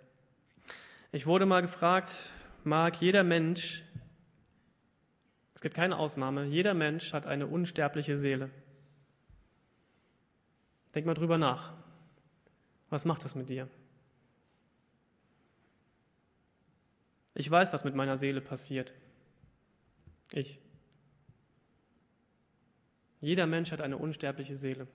Ich 1.12 1.26
wurde 1.26 1.48
mal 1.48 1.64
gefragt, 1.64 2.16
mag 2.64 3.02
jeder 3.02 3.24
Mensch, 3.24 3.84
es 5.56 5.62
gibt 5.62 5.76
keine 5.76 5.98
Ausnahme, 5.98 6.46
jeder 6.46 6.74
Mensch 6.74 7.14
hat 7.14 7.26
eine 7.26 7.48
unsterbliche 7.48 8.18
Seele. 8.18 8.52
Denk 10.94 11.06
mal 11.06 11.14
drüber 11.14 11.38
nach. 11.38 11.74
Was 12.90 13.06
macht 13.06 13.24
das 13.24 13.36
mit 13.36 13.50
dir? 13.50 13.68
Ich 17.34 17.50
weiß, 17.50 17.74
was 17.74 17.84
mit 17.84 17.96
meiner 17.96 18.16
Seele 18.16 18.42
passiert. 18.42 18.94
Ich. 20.32 20.60
Jeder 23.20 23.48
Mensch 23.48 23.72
hat 23.72 23.82
eine 23.82 23.98
unsterbliche 23.98 24.56
Seele. 24.56 24.88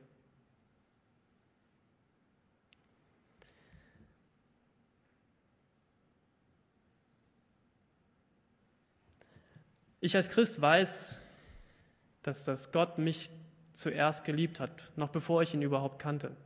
Ich 10.00 10.16
als 10.16 10.30
Christ 10.30 10.60
weiß, 10.60 11.20
dass 12.22 12.44
das 12.44 12.72
Gott 12.72 12.98
mich 12.98 13.30
zuerst 13.72 14.24
geliebt 14.24 14.60
hat, 14.60 14.90
noch 14.96 15.08
bevor 15.08 15.42
ich 15.42 15.54
ihn 15.54 15.62
überhaupt 15.62 15.98
kannte. 15.98 16.36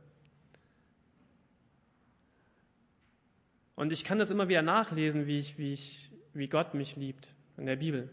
Und 3.75 3.91
ich 3.91 4.03
kann 4.03 4.19
das 4.19 4.29
immer 4.29 4.47
wieder 4.47 4.61
nachlesen, 4.61 5.27
wie, 5.27 5.39
ich, 5.39 5.57
wie, 5.57 5.73
ich, 5.73 6.11
wie 6.33 6.47
Gott 6.47 6.73
mich 6.73 6.95
liebt 6.95 7.33
in 7.57 7.65
der 7.65 7.75
Bibel. 7.75 8.09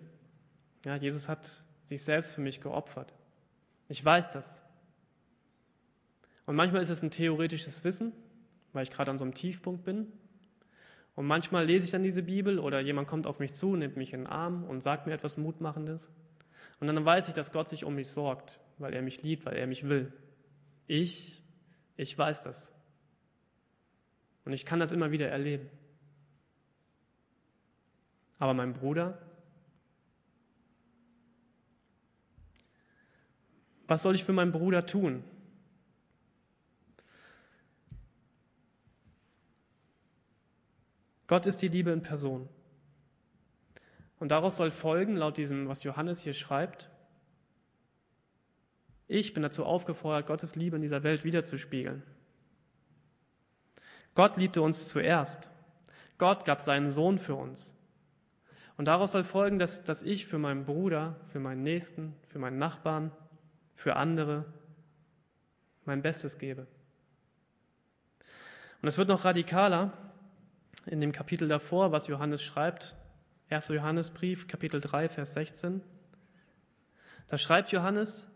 Ja, 0.85 0.97
Jesus 0.97 1.29
hat 1.29 1.63
sich 1.85 2.03
selbst 2.03 2.33
für 2.33 2.41
mich 2.41 2.61
geopfert. 2.61 3.13
Ich 3.89 4.05
weiß 4.05 4.33
das. 4.33 4.63
Und 6.47 6.57
manchmal 6.57 6.83
ist 6.83 6.89
es 6.89 7.03
ein 7.03 7.11
theoretisches 7.11 7.85
Wissen, 7.85 8.13
weil 8.73 8.83
ich 8.83 8.91
gerade 8.91 9.11
an 9.11 9.19
so 9.19 9.25
einem 9.25 9.35
Tiefpunkt 9.35 9.85
bin. 9.85 10.13
Und 11.15 11.27
manchmal 11.27 11.67
lese 11.67 11.85
ich 11.85 11.91
dann 11.91 12.03
diese 12.03 12.23
Bibel 12.23 12.59
oder 12.59 12.81
jemand 12.81 13.07
kommt 13.07 13.27
auf 13.27 13.39
mich 13.39 13.53
zu, 13.53 13.77
nimmt 13.77 13.97
mich 13.97 14.13
in 14.13 14.21
den 14.21 14.27
Arm 14.27 14.65
und 14.65 14.81
sagt 14.81 15.07
mir 15.07 15.13
etwas 15.13 15.37
Mutmachendes. 15.37 16.11
Und 16.81 16.87
dann 16.87 17.05
weiß 17.05 17.29
ich, 17.29 17.35
dass 17.35 17.53
Gott 17.53 17.69
sich 17.69 17.85
um 17.85 17.95
mich 17.95 18.09
sorgt, 18.09 18.61
weil 18.79 18.95
er 18.95 19.03
mich 19.03 19.23
liebt, 19.23 19.45
weil 19.45 19.57
er 19.57 19.67
mich 19.67 19.89
will. 19.89 20.13
Ich, 20.87 21.43
ich 21.97 22.17
weiß 22.17 22.43
das. 22.43 22.73
Und 24.45 24.53
ich 24.53 24.65
kann 24.65 24.81
das 24.81 24.91
immer 24.91 25.11
wieder 25.11 25.29
erleben. 25.29 25.69
Aber 28.39 28.55
mein 28.55 28.73
Bruder, 28.73 29.19
was 33.87 34.03
soll 34.03 34.15
ich 34.15 34.25
für 34.25 34.33
meinen 34.33 34.51
Bruder 34.51 34.87
tun? 34.87 35.23
Gott 41.33 41.47
ist 41.47 41.63
die 41.63 41.69
Liebe 41.69 41.91
in 41.93 42.03
Person. 42.03 42.47
Und 44.19 44.29
daraus 44.29 44.59
soll 44.59 44.71
folgen, 44.71 45.17
laut 45.17 45.39
diesem, 45.39 45.67
was 45.67 45.83
Johannes 45.83 46.21
hier 46.21 46.35
schreibt, 46.35 46.91
ich 49.09 49.33
bin 49.33 49.43
dazu 49.43 49.65
aufgefordert, 49.65 50.27
Gottes 50.27 50.57
Liebe 50.57 50.77
in 50.77 50.83
dieser 50.83 51.05
Welt 51.05 51.25
wiederzuspiegeln. 51.25 52.03
Gott 54.15 54.37
liebte 54.37 54.61
uns 54.61 54.91
zuerst. 54.91 55.49
Gott 56.19 56.45
gab 56.45 56.61
seinen 56.61 56.91
Sohn 56.91 57.19
für 57.19 57.35
uns. 57.35 57.75
Und 58.77 58.85
daraus 58.85 59.13
soll 59.13 59.25
folgen, 59.25 59.59
dass, 59.59 59.85
dass 59.85 60.03
ich 60.03 60.27
für 60.27 60.37
meinen 60.37 60.67
Bruder, 60.67 61.19
für 61.25 61.41
meinen 61.41 61.63
Nächsten, 61.63 62.15
für 62.27 62.41
meinen 62.41 62.59
Nachbarn, 62.59 63.11
für 63.75 63.97
andere 63.97 64.53
mein 65.87 66.03
Bestes 66.03 66.37
gebe. 66.37 66.67
Und 68.83 68.89
es 68.89 68.99
wird 68.99 69.09
noch 69.09 69.25
radikaler, 69.25 70.12
in 70.87 71.01
dem 71.01 71.13
Kapitel 71.13 71.49
davor, 71.49 71.93
was 71.93 72.07
Johannes 72.07 72.43
schreibt, 72.43 72.95
1. 73.51 73.69
Johannesbrief, 73.69 74.49
Kapitel 74.49 74.81
3, 74.81 75.09
Vers 75.09 75.35
16. 75.35 75.83
Da 77.29 77.39
schreibt 77.39 77.71
Johannes, 77.71 78.27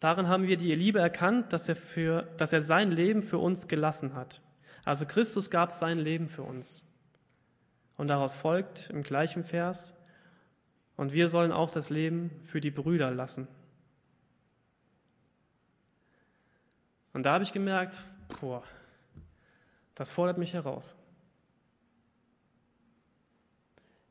darin 0.00 0.28
haben 0.28 0.46
wir 0.46 0.56
die 0.56 0.74
Liebe 0.74 0.98
erkannt, 0.98 1.52
dass 1.52 1.68
er, 1.68 1.76
für, 1.76 2.22
dass 2.36 2.52
er 2.52 2.60
sein 2.60 2.90
Leben 2.90 3.22
für 3.22 3.38
uns 3.38 3.68
gelassen 3.68 4.14
hat. 4.14 4.42
Also 4.84 5.06
Christus 5.06 5.50
gab 5.50 5.72
sein 5.72 5.98
Leben 5.98 6.28
für 6.28 6.42
uns. 6.42 6.82
Und 7.96 8.08
daraus 8.08 8.34
folgt 8.34 8.90
im 8.90 9.02
gleichen 9.02 9.44
Vers, 9.44 9.94
und 10.96 11.12
wir 11.12 11.28
sollen 11.28 11.52
auch 11.52 11.70
das 11.70 11.90
Leben 11.90 12.30
für 12.42 12.60
die 12.60 12.70
Brüder 12.70 13.10
lassen. 13.10 13.48
Und 17.12 17.24
da 17.24 17.34
habe 17.34 17.44
ich 17.44 17.52
gemerkt, 17.52 18.02
boah, 18.40 18.62
das 19.94 20.10
fordert 20.10 20.38
mich 20.38 20.54
heraus. 20.54 20.96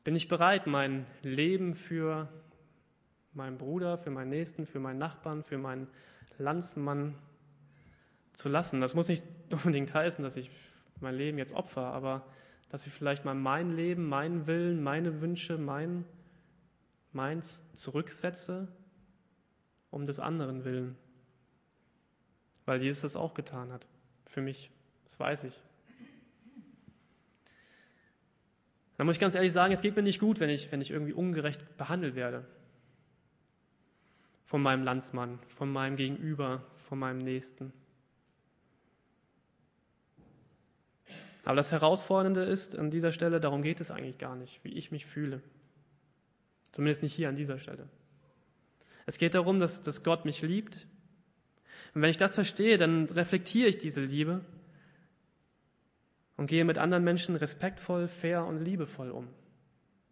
Bin 0.06 0.14
ich 0.14 0.28
bereit, 0.28 0.68
mein 0.68 1.04
Leben 1.22 1.74
für 1.74 2.28
meinen 3.32 3.58
Bruder, 3.58 3.98
für 3.98 4.10
meinen 4.10 4.28
Nächsten, 4.28 4.64
für 4.64 4.78
meinen 4.78 5.00
Nachbarn, 5.00 5.42
für 5.42 5.58
meinen 5.58 5.88
Landsmann 6.38 7.16
zu 8.32 8.48
lassen? 8.48 8.80
Das 8.80 8.94
muss 8.94 9.08
nicht 9.08 9.24
unbedingt 9.50 9.92
heißen, 9.92 10.22
dass 10.22 10.36
ich 10.36 10.48
mein 11.00 11.16
Leben 11.16 11.38
jetzt 11.38 11.54
opfer, 11.54 11.86
aber 11.86 12.24
dass 12.68 12.86
ich 12.86 12.92
vielleicht 12.92 13.24
mal 13.24 13.34
mein 13.34 13.74
Leben, 13.74 14.08
meinen 14.08 14.46
Willen, 14.46 14.80
meine 14.80 15.20
Wünsche, 15.20 15.58
mein, 15.58 16.04
meins 17.10 17.68
zurücksetze, 17.72 18.68
um 19.90 20.06
des 20.06 20.20
anderen 20.20 20.64
willen. 20.64 20.96
Weil 22.64 22.80
Jesus 22.80 23.00
das 23.00 23.16
auch 23.16 23.34
getan 23.34 23.72
hat. 23.72 23.88
Für 24.24 24.40
mich. 24.40 24.70
Das 25.02 25.18
weiß 25.18 25.42
ich. 25.42 25.60
Da 28.96 29.04
muss 29.04 29.16
ich 29.16 29.20
ganz 29.20 29.34
ehrlich 29.34 29.52
sagen, 29.52 29.72
es 29.72 29.82
geht 29.82 29.94
mir 29.94 30.02
nicht 30.02 30.20
gut, 30.20 30.40
wenn 30.40 30.48
ich, 30.48 30.72
wenn 30.72 30.80
ich 30.80 30.90
irgendwie 30.90 31.12
ungerecht 31.12 31.76
behandelt 31.76 32.14
werde. 32.14 32.46
Von 34.44 34.62
meinem 34.62 34.84
Landsmann, 34.84 35.38
von 35.48 35.70
meinem 35.70 35.96
Gegenüber, 35.96 36.64
von 36.76 36.98
meinem 36.98 37.18
Nächsten. 37.18 37.72
Aber 41.44 41.56
das 41.56 41.72
Herausfordernde 41.72 42.44
ist 42.44 42.76
an 42.76 42.90
dieser 42.90 43.12
Stelle, 43.12 43.38
darum 43.38 43.62
geht 43.62 43.80
es 43.80 43.90
eigentlich 43.90 44.18
gar 44.18 44.34
nicht, 44.34 44.64
wie 44.64 44.72
ich 44.72 44.90
mich 44.90 45.06
fühle. 45.06 45.42
Zumindest 46.72 47.02
nicht 47.02 47.14
hier 47.14 47.28
an 47.28 47.36
dieser 47.36 47.58
Stelle. 47.58 47.88
Es 49.04 49.18
geht 49.18 49.34
darum, 49.34 49.60
dass, 49.60 49.82
dass 49.82 50.02
Gott 50.02 50.24
mich 50.24 50.42
liebt. 50.42 50.86
Und 51.94 52.02
wenn 52.02 52.10
ich 52.10 52.16
das 52.16 52.34
verstehe, 52.34 52.78
dann 52.78 53.04
reflektiere 53.06 53.68
ich 53.68 53.78
diese 53.78 54.02
Liebe 54.02 54.44
und 56.36 56.46
gehe 56.46 56.64
mit 56.64 56.78
anderen 56.78 57.04
Menschen 57.04 57.36
respektvoll, 57.36 58.08
fair 58.08 58.44
und 58.44 58.60
liebevoll 58.60 59.10
um. 59.10 59.28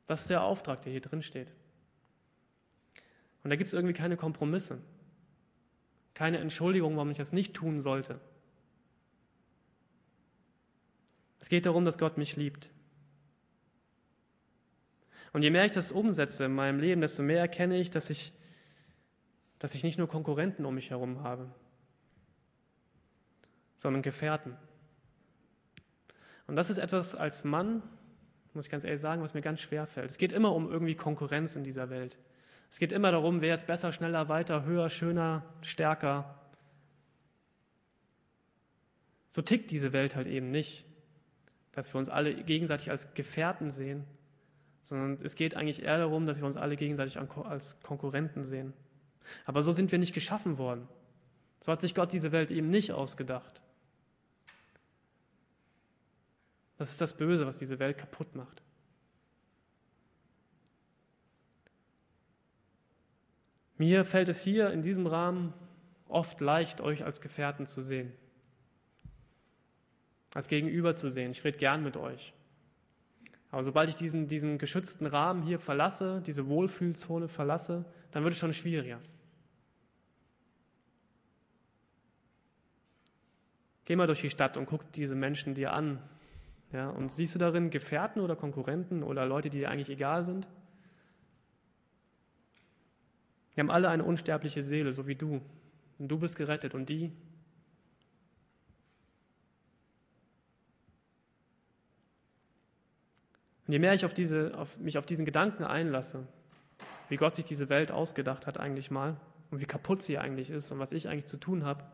Das 0.06 0.22
ist 0.22 0.30
der 0.30 0.42
Auftrag, 0.42 0.82
der 0.82 0.92
hier 0.92 1.00
drin 1.00 1.22
steht. 1.22 1.48
Und 3.42 3.50
da 3.50 3.56
gibt 3.56 3.68
es 3.68 3.74
irgendwie 3.74 3.94
keine 3.94 4.16
Kompromisse, 4.16 4.80
keine 6.14 6.38
Entschuldigung, 6.38 6.96
warum 6.96 7.10
ich 7.10 7.18
das 7.18 7.32
nicht 7.32 7.54
tun 7.54 7.80
sollte. 7.80 8.20
Es 11.40 11.50
geht 11.50 11.66
darum, 11.66 11.84
dass 11.84 11.98
Gott 11.98 12.16
mich 12.16 12.36
liebt. 12.36 12.70
Und 15.34 15.42
je 15.42 15.50
mehr 15.50 15.64
ich 15.64 15.72
das 15.72 15.92
umsetze 15.92 16.44
in 16.44 16.54
meinem 16.54 16.78
Leben, 16.78 17.00
desto 17.00 17.22
mehr 17.22 17.40
erkenne 17.40 17.76
ich, 17.76 17.90
dass 17.90 18.08
ich, 18.08 18.32
dass 19.58 19.74
ich 19.74 19.82
nicht 19.82 19.98
nur 19.98 20.08
Konkurrenten 20.08 20.64
um 20.64 20.74
mich 20.74 20.90
herum 20.90 21.22
habe, 21.22 21.52
sondern 23.76 24.00
Gefährten. 24.00 24.56
Und 26.46 26.56
das 26.56 26.70
ist 26.70 26.78
etwas 26.78 27.14
als 27.14 27.44
Mann, 27.44 27.82
muss 28.52 28.66
ich 28.66 28.70
ganz 28.70 28.84
ehrlich 28.84 29.00
sagen, 29.00 29.22
was 29.22 29.34
mir 29.34 29.40
ganz 29.40 29.60
schwer 29.60 29.86
fällt. 29.86 30.10
Es 30.10 30.18
geht 30.18 30.32
immer 30.32 30.52
um 30.52 30.70
irgendwie 30.70 30.94
Konkurrenz 30.94 31.56
in 31.56 31.64
dieser 31.64 31.90
Welt. 31.90 32.16
Es 32.70 32.78
geht 32.78 32.92
immer 32.92 33.10
darum, 33.10 33.40
wer 33.40 33.54
ist 33.54 33.66
besser, 33.66 33.92
schneller, 33.92 34.28
weiter, 34.28 34.64
höher, 34.64 34.90
schöner, 34.90 35.44
stärker. 35.62 36.40
So 39.28 39.42
tickt 39.42 39.70
diese 39.70 39.92
Welt 39.92 40.16
halt 40.16 40.26
eben 40.26 40.50
nicht, 40.50 40.86
dass 41.72 41.92
wir 41.92 41.98
uns 41.98 42.08
alle 42.08 42.34
gegenseitig 42.44 42.90
als 42.90 43.14
Gefährten 43.14 43.70
sehen, 43.70 44.04
sondern 44.82 45.18
es 45.24 45.34
geht 45.34 45.56
eigentlich 45.56 45.82
eher 45.82 45.98
darum, 45.98 46.26
dass 46.26 46.38
wir 46.38 46.46
uns 46.46 46.56
alle 46.56 46.76
gegenseitig 46.76 47.18
als 47.18 47.80
Konkurrenten 47.80 48.44
sehen. 48.44 48.72
Aber 49.44 49.62
so 49.62 49.72
sind 49.72 49.90
wir 49.90 49.98
nicht 49.98 50.14
geschaffen 50.14 50.58
worden. 50.58 50.86
So 51.60 51.72
hat 51.72 51.80
sich 51.80 51.94
Gott 51.94 52.12
diese 52.12 52.30
Welt 52.30 52.50
eben 52.50 52.68
nicht 52.70 52.92
ausgedacht. 52.92 53.62
Das 56.76 56.90
ist 56.90 57.00
das 57.00 57.16
Böse, 57.16 57.46
was 57.46 57.58
diese 57.58 57.78
Welt 57.78 57.98
kaputt 57.98 58.34
macht. 58.34 58.62
Mir 63.76 64.04
fällt 64.04 64.28
es 64.28 64.42
hier 64.42 64.70
in 64.70 64.82
diesem 64.82 65.06
Rahmen 65.06 65.52
oft 66.08 66.40
leicht, 66.40 66.80
euch 66.80 67.04
als 67.04 67.20
Gefährten 67.20 67.66
zu 67.66 67.80
sehen, 67.80 68.12
als 70.32 70.48
Gegenüber 70.48 70.94
zu 70.94 71.10
sehen. 71.10 71.32
Ich 71.32 71.44
rede 71.44 71.58
gern 71.58 71.82
mit 71.82 71.96
euch. 71.96 72.32
Aber 73.50 73.62
sobald 73.62 73.88
ich 73.88 73.94
diesen, 73.94 74.26
diesen 74.26 74.58
geschützten 74.58 75.06
Rahmen 75.06 75.42
hier 75.42 75.60
verlasse, 75.60 76.22
diese 76.26 76.48
Wohlfühlzone 76.48 77.28
verlasse, 77.28 77.84
dann 78.10 78.24
wird 78.24 78.32
es 78.32 78.38
schon 78.38 78.54
schwieriger. 78.54 79.00
Geh 83.84 83.96
mal 83.96 84.06
durch 84.06 84.22
die 84.22 84.30
Stadt 84.30 84.56
und 84.56 84.66
guck 84.66 84.90
diese 84.92 85.14
Menschen 85.14 85.54
dir 85.54 85.72
an. 85.72 86.02
Ja, 86.74 86.90
und 86.90 87.12
siehst 87.12 87.36
du 87.36 87.38
darin 87.38 87.70
Gefährten 87.70 88.20
oder 88.20 88.34
Konkurrenten 88.34 89.04
oder 89.04 89.24
Leute, 89.26 89.48
die 89.48 89.58
dir 89.58 89.70
eigentlich 89.70 89.90
egal 89.90 90.24
sind? 90.24 90.48
Wir 93.54 93.62
haben 93.62 93.70
alle 93.70 93.88
eine 93.88 94.02
unsterbliche 94.02 94.60
Seele, 94.60 94.92
so 94.92 95.06
wie 95.06 95.14
du. 95.14 95.40
Und 96.00 96.08
du 96.08 96.18
bist 96.18 96.36
gerettet 96.36 96.74
und 96.74 96.88
die. 96.88 97.12
Und 103.68 103.72
je 103.72 103.78
mehr 103.78 103.94
ich 103.94 104.04
auf 104.04 104.12
diese, 104.12 104.58
auf, 104.58 104.76
mich 104.78 104.98
auf 104.98 105.06
diesen 105.06 105.24
Gedanken 105.24 105.62
einlasse, 105.62 106.26
wie 107.08 107.16
Gott 107.16 107.36
sich 107.36 107.44
diese 107.44 107.68
Welt 107.68 107.92
ausgedacht 107.92 108.48
hat 108.48 108.58
eigentlich 108.58 108.90
mal 108.90 109.16
und 109.52 109.60
wie 109.60 109.66
kaputt 109.66 110.02
sie 110.02 110.18
eigentlich 110.18 110.50
ist 110.50 110.72
und 110.72 110.80
was 110.80 110.90
ich 110.90 111.08
eigentlich 111.08 111.26
zu 111.26 111.36
tun 111.36 111.64
habe, 111.64 111.84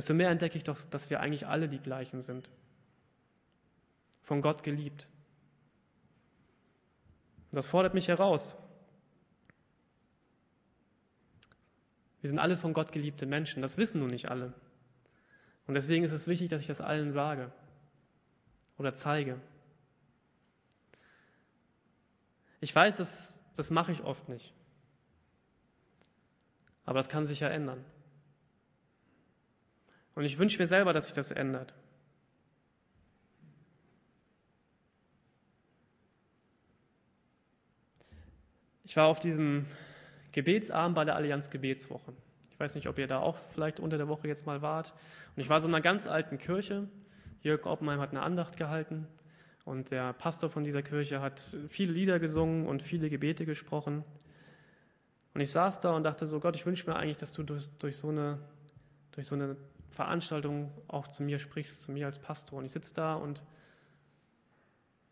desto 0.00 0.14
mehr 0.14 0.30
entdecke 0.30 0.56
ich 0.56 0.64
doch, 0.64 0.82
dass 0.84 1.10
wir 1.10 1.20
eigentlich 1.20 1.46
alle 1.46 1.68
die 1.68 1.78
gleichen 1.78 2.22
sind. 2.22 2.48
Von 4.22 4.40
Gott 4.40 4.62
geliebt. 4.62 5.06
Und 7.50 7.56
das 7.56 7.66
fordert 7.66 7.92
mich 7.92 8.08
heraus. 8.08 8.54
Wir 12.22 12.30
sind 12.30 12.38
alles 12.38 12.60
von 12.60 12.72
Gott 12.72 12.92
geliebte 12.92 13.26
Menschen. 13.26 13.60
Das 13.60 13.76
wissen 13.76 14.00
nun 14.00 14.08
nicht 14.08 14.30
alle. 14.30 14.54
Und 15.66 15.74
deswegen 15.74 16.02
ist 16.02 16.12
es 16.12 16.26
wichtig, 16.26 16.48
dass 16.48 16.62
ich 16.62 16.66
das 16.66 16.80
allen 16.80 17.12
sage 17.12 17.52
oder 18.78 18.94
zeige. 18.94 19.38
Ich 22.62 22.74
weiß, 22.74 22.96
das, 22.96 23.38
das 23.54 23.70
mache 23.70 23.92
ich 23.92 24.02
oft 24.02 24.30
nicht. 24.30 24.54
Aber 26.86 26.98
das 26.98 27.10
kann 27.10 27.26
sich 27.26 27.40
ja 27.40 27.48
ändern. 27.48 27.84
Und 30.20 30.26
ich 30.26 30.36
wünsche 30.36 30.58
mir 30.58 30.66
selber, 30.66 30.92
dass 30.92 31.06
sich 31.06 31.14
das 31.14 31.30
ändert. 31.30 31.72
Ich 38.84 38.94
war 38.98 39.06
auf 39.06 39.18
diesem 39.18 39.64
Gebetsabend 40.32 40.94
bei 40.94 41.06
der 41.06 41.16
Allianz 41.16 41.48
Gebetswoche. 41.48 42.12
Ich 42.50 42.60
weiß 42.60 42.74
nicht, 42.74 42.86
ob 42.86 42.98
ihr 42.98 43.06
da 43.06 43.20
auch 43.20 43.38
vielleicht 43.38 43.80
unter 43.80 43.96
der 43.96 44.08
Woche 44.08 44.28
jetzt 44.28 44.44
mal 44.44 44.60
wart. 44.60 44.92
Und 45.36 45.40
ich 45.40 45.48
war 45.48 45.58
so 45.58 45.68
in 45.68 45.74
einer 45.74 45.80
ganz 45.80 46.06
alten 46.06 46.36
Kirche. 46.36 46.86
Jörg 47.40 47.64
Oppenheim 47.64 47.98
hat 47.98 48.10
eine 48.10 48.20
Andacht 48.20 48.58
gehalten 48.58 49.06
und 49.64 49.90
der 49.90 50.12
Pastor 50.12 50.50
von 50.50 50.64
dieser 50.64 50.82
Kirche 50.82 51.22
hat 51.22 51.56
viele 51.70 51.94
Lieder 51.94 52.18
gesungen 52.18 52.66
und 52.66 52.82
viele 52.82 53.08
Gebete 53.08 53.46
gesprochen. 53.46 54.04
Und 55.32 55.40
ich 55.40 55.50
saß 55.50 55.80
da 55.80 55.92
und 55.92 56.04
dachte 56.04 56.26
so, 56.26 56.40
Gott, 56.40 56.56
ich 56.56 56.66
wünsche 56.66 56.86
mir 56.90 56.96
eigentlich, 56.96 57.16
dass 57.16 57.32
du 57.32 57.42
durch, 57.42 57.70
durch, 57.78 57.96
so 57.96 58.10
eine, 58.10 58.38
durch 59.12 59.26
so 59.26 59.34
eine 59.34 59.56
Veranstaltung 59.90 60.70
auch 60.88 61.08
zu 61.08 61.22
mir 61.22 61.38
sprichst, 61.38 61.82
zu 61.82 61.92
mir 61.92 62.06
als 62.06 62.18
Pastor. 62.18 62.58
Und 62.58 62.64
ich 62.64 62.72
sitze 62.72 62.94
da 62.94 63.14
und 63.14 63.42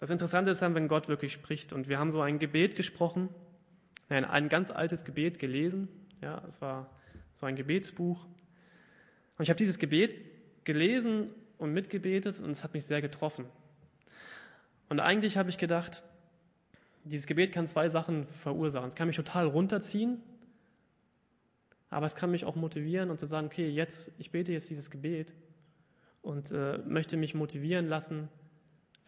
das 0.01 0.11
Interessante 0.11 0.51
ist 0.51 0.63
dann, 0.63 0.75
wenn 0.75 0.89
Gott 0.89 1.09
wirklich 1.09 1.33
spricht. 1.33 1.73
Und 1.73 1.89
wir 1.89 1.99
haben 1.99 2.11
so 2.13 2.21
ein 2.21 2.39
Gebet 2.39 2.77
gesprochen 2.77 3.29
Nein, 4.09 4.25
ein 4.25 4.49
ganz 4.49 4.71
altes 4.71 5.05
Gebet 5.05 5.39
gelesen. 5.39 5.89
Ja, 6.23 6.43
es 6.47 6.61
war 6.61 6.91
so 7.35 7.47
ein 7.47 7.57
Gebetsbuch. 7.57 8.25
Und 9.37 9.43
ich 9.43 9.51
habe 9.51 9.59
dieses 9.59 9.79
Gebet 9.79 10.15
gelesen 10.65 11.31
und 11.59 11.73
mitgebetet 11.73 12.41
und 12.41 12.51
es 12.51 12.65
hat 12.65 12.75
mich 12.75 12.87
sehr 12.87 13.03
getroffen. 13.03 13.45
Und 14.89 15.01
eigentlich 15.01 15.37
habe 15.37 15.51
ich 15.51 15.59
gedacht, 15.59 16.03
dieses 17.05 17.27
Gebet 17.27 17.53
kann 17.53 17.67
zwei 17.67 17.89
Sachen 17.89 18.27
verursachen. 18.27 18.89
Es 18.89 18.95
kann 18.95 19.07
mich 19.07 19.17
total 19.17 19.47
runterziehen, 19.47 20.23
aber 21.91 22.07
es 22.07 22.17
kann 22.17 22.31
mich 22.31 22.45
auch 22.45 22.57
motivieren 22.57 23.11
und 23.11 23.19
zu 23.19 23.27
sagen, 23.27 23.47
okay, 23.47 23.69
jetzt, 23.69 24.13
ich 24.19 24.31
bete 24.31 24.53
jetzt 24.53 24.69
dieses 24.71 24.91
Gebet 24.91 25.33
und 26.23 26.53
äh, 26.53 26.79
möchte 26.79 27.17
mich 27.17 27.35
motivieren 27.35 27.89
lassen, 27.89 28.29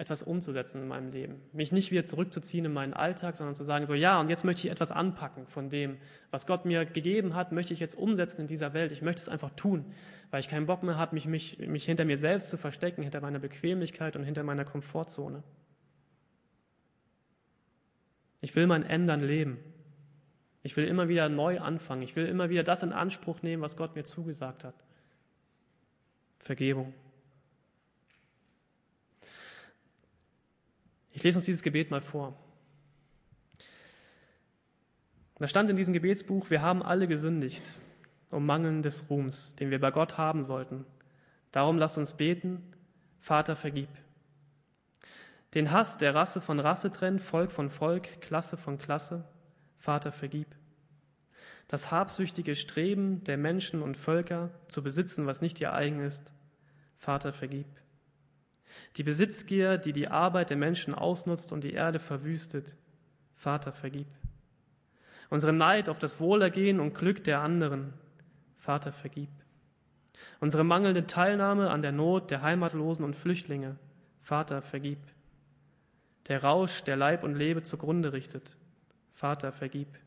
etwas 0.00 0.22
umzusetzen 0.22 0.80
in 0.80 0.88
meinem 0.88 1.12
Leben. 1.12 1.42
Mich 1.52 1.72
nicht 1.72 1.90
wieder 1.90 2.06
zurückzuziehen 2.06 2.64
in 2.64 2.72
meinen 2.72 2.94
Alltag, 2.94 3.36
sondern 3.36 3.54
zu 3.54 3.64
sagen, 3.64 3.84
so 3.84 3.92
ja, 3.92 4.18
und 4.18 4.30
jetzt 4.30 4.44
möchte 4.44 4.66
ich 4.66 4.72
etwas 4.72 4.92
anpacken 4.92 5.46
von 5.46 5.68
dem, 5.68 5.98
was 6.30 6.46
Gott 6.46 6.64
mir 6.64 6.86
gegeben 6.86 7.34
hat, 7.34 7.52
möchte 7.52 7.74
ich 7.74 7.80
jetzt 7.80 7.98
umsetzen 7.98 8.40
in 8.40 8.46
dieser 8.46 8.72
Welt. 8.72 8.92
Ich 8.92 9.02
möchte 9.02 9.20
es 9.20 9.28
einfach 9.28 9.50
tun, 9.50 9.84
weil 10.30 10.40
ich 10.40 10.48
keinen 10.48 10.64
Bock 10.64 10.82
mehr 10.82 10.96
habe, 10.96 11.14
mich, 11.14 11.26
mich, 11.26 11.58
mich 11.58 11.84
hinter 11.84 12.06
mir 12.06 12.16
selbst 12.16 12.48
zu 12.48 12.56
verstecken, 12.56 13.02
hinter 13.02 13.20
meiner 13.20 13.40
Bequemlichkeit 13.40 14.16
und 14.16 14.24
hinter 14.24 14.42
meiner 14.42 14.64
Komfortzone. 14.64 15.42
Ich 18.40 18.56
will 18.56 18.66
mein 18.66 18.84
Ändern 18.84 19.20
leben. 19.20 19.58
Ich 20.62 20.76
will 20.76 20.86
immer 20.86 21.08
wieder 21.08 21.28
neu 21.28 21.60
anfangen. 21.60 22.02
Ich 22.02 22.16
will 22.16 22.26
immer 22.26 22.50
wieder 22.50 22.62
das 22.62 22.82
in 22.82 22.92
Anspruch 22.92 23.42
nehmen, 23.42 23.62
was 23.62 23.76
Gott 23.76 23.94
mir 23.96 24.04
zugesagt 24.04 24.64
hat. 24.64 24.74
Vergebung. 26.38 26.94
Ich 31.12 31.22
lese 31.22 31.38
uns 31.38 31.44
dieses 31.44 31.62
Gebet 31.62 31.90
mal 31.90 32.00
vor. 32.00 32.36
Da 35.38 35.48
stand 35.48 35.70
in 35.70 35.76
diesem 35.76 35.94
Gebetsbuch, 35.94 36.50
wir 36.50 36.60
haben 36.60 36.82
alle 36.82 37.08
gesündigt, 37.08 37.64
um 38.30 38.44
Mangeln 38.44 38.82
des 38.82 39.08
Ruhms, 39.08 39.54
den 39.54 39.70
wir 39.70 39.80
bei 39.80 39.90
Gott 39.90 40.18
haben 40.18 40.44
sollten. 40.44 40.84
Darum 41.50 41.78
lass 41.78 41.96
uns 41.96 42.14
beten, 42.14 42.74
Vater, 43.18 43.56
vergib. 43.56 43.88
Den 45.54 45.72
Hass, 45.72 45.96
der 45.96 46.14
Rasse 46.14 46.40
von 46.40 46.60
Rasse 46.60 46.90
trennt, 46.90 47.22
Volk 47.22 47.52
von 47.52 47.70
Volk, 47.70 48.20
Klasse 48.20 48.56
von 48.58 48.76
Klasse, 48.76 49.24
Vater, 49.80 50.12
vergib. 50.12 50.46
Das 51.66 51.90
habsüchtige 51.90 52.54
Streben 52.54 53.24
der 53.24 53.38
Menschen 53.38 53.80
und 53.80 53.96
Völker 53.96 54.50
zu 54.68 54.82
besitzen, 54.82 55.26
was 55.26 55.40
nicht 55.40 55.58
ihr 55.60 55.72
eigen 55.72 56.00
ist, 56.00 56.30
Vater, 56.98 57.32
vergib. 57.32 57.66
Die 58.96 59.02
Besitzgier, 59.02 59.78
die 59.78 59.94
die 59.94 60.08
Arbeit 60.08 60.50
der 60.50 60.58
Menschen 60.58 60.94
ausnutzt 60.94 61.50
und 61.50 61.64
die 61.64 61.72
Erde 61.72 61.98
verwüstet. 61.98 62.76
Vater, 63.36 63.72
vergib. 63.72 64.06
Unsere 65.30 65.54
Neid 65.54 65.88
auf 65.88 65.98
das 65.98 66.20
Wohlergehen 66.20 66.78
und 66.78 66.94
Glück 66.94 67.24
der 67.24 67.40
anderen. 67.40 67.94
Vater, 68.56 68.92
vergib. 68.92 69.30
Unsere 70.40 70.62
mangelnde 70.62 71.06
Teilnahme 71.06 71.70
an 71.70 71.80
der 71.80 71.92
Not 71.92 72.30
der 72.30 72.42
Heimatlosen 72.42 73.04
und 73.04 73.16
Flüchtlinge. 73.16 73.76
Vater, 74.20 74.60
vergib. 74.60 74.98
Der 76.28 76.42
Rausch, 76.42 76.82
der 76.82 76.96
Leib 76.96 77.22
und 77.22 77.34
Lebe 77.34 77.62
zugrunde 77.62 78.12
richtet. 78.12 78.54
Vater, 79.20 79.52
vergib. 79.52 79.98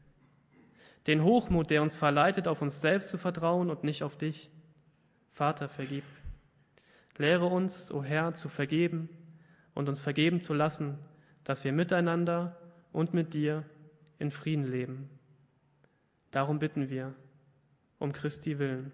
Den 1.05 1.23
Hochmut, 1.23 1.69
der 1.69 1.83
uns 1.83 1.95
verleitet, 1.95 2.47
auf 2.47 2.63
uns 2.63 2.81
selbst 2.81 3.11
zu 3.11 3.19
vertrauen 3.19 3.69
und 3.69 3.83
nicht 3.83 4.01
auf 4.01 4.17
dich. 4.17 4.49
Vater, 5.29 5.69
vergib. 5.69 6.03
Lehre 7.17 7.45
uns, 7.45 7.91
o 7.91 7.99
oh 7.99 8.03
Herr, 8.03 8.33
zu 8.33 8.49
vergeben 8.49 9.09
und 9.75 9.87
uns 9.87 10.01
vergeben 10.01 10.41
zu 10.41 10.55
lassen, 10.55 10.97
dass 11.43 11.63
wir 11.63 11.73
miteinander 11.73 12.57
und 12.91 13.13
mit 13.13 13.35
dir 13.35 13.65
in 14.17 14.31
Frieden 14.31 14.65
leben. 14.65 15.11
Darum 16.31 16.57
bitten 16.57 16.89
wir, 16.89 17.13
um 17.99 18.13
Christi 18.13 18.57
willen. 18.57 18.93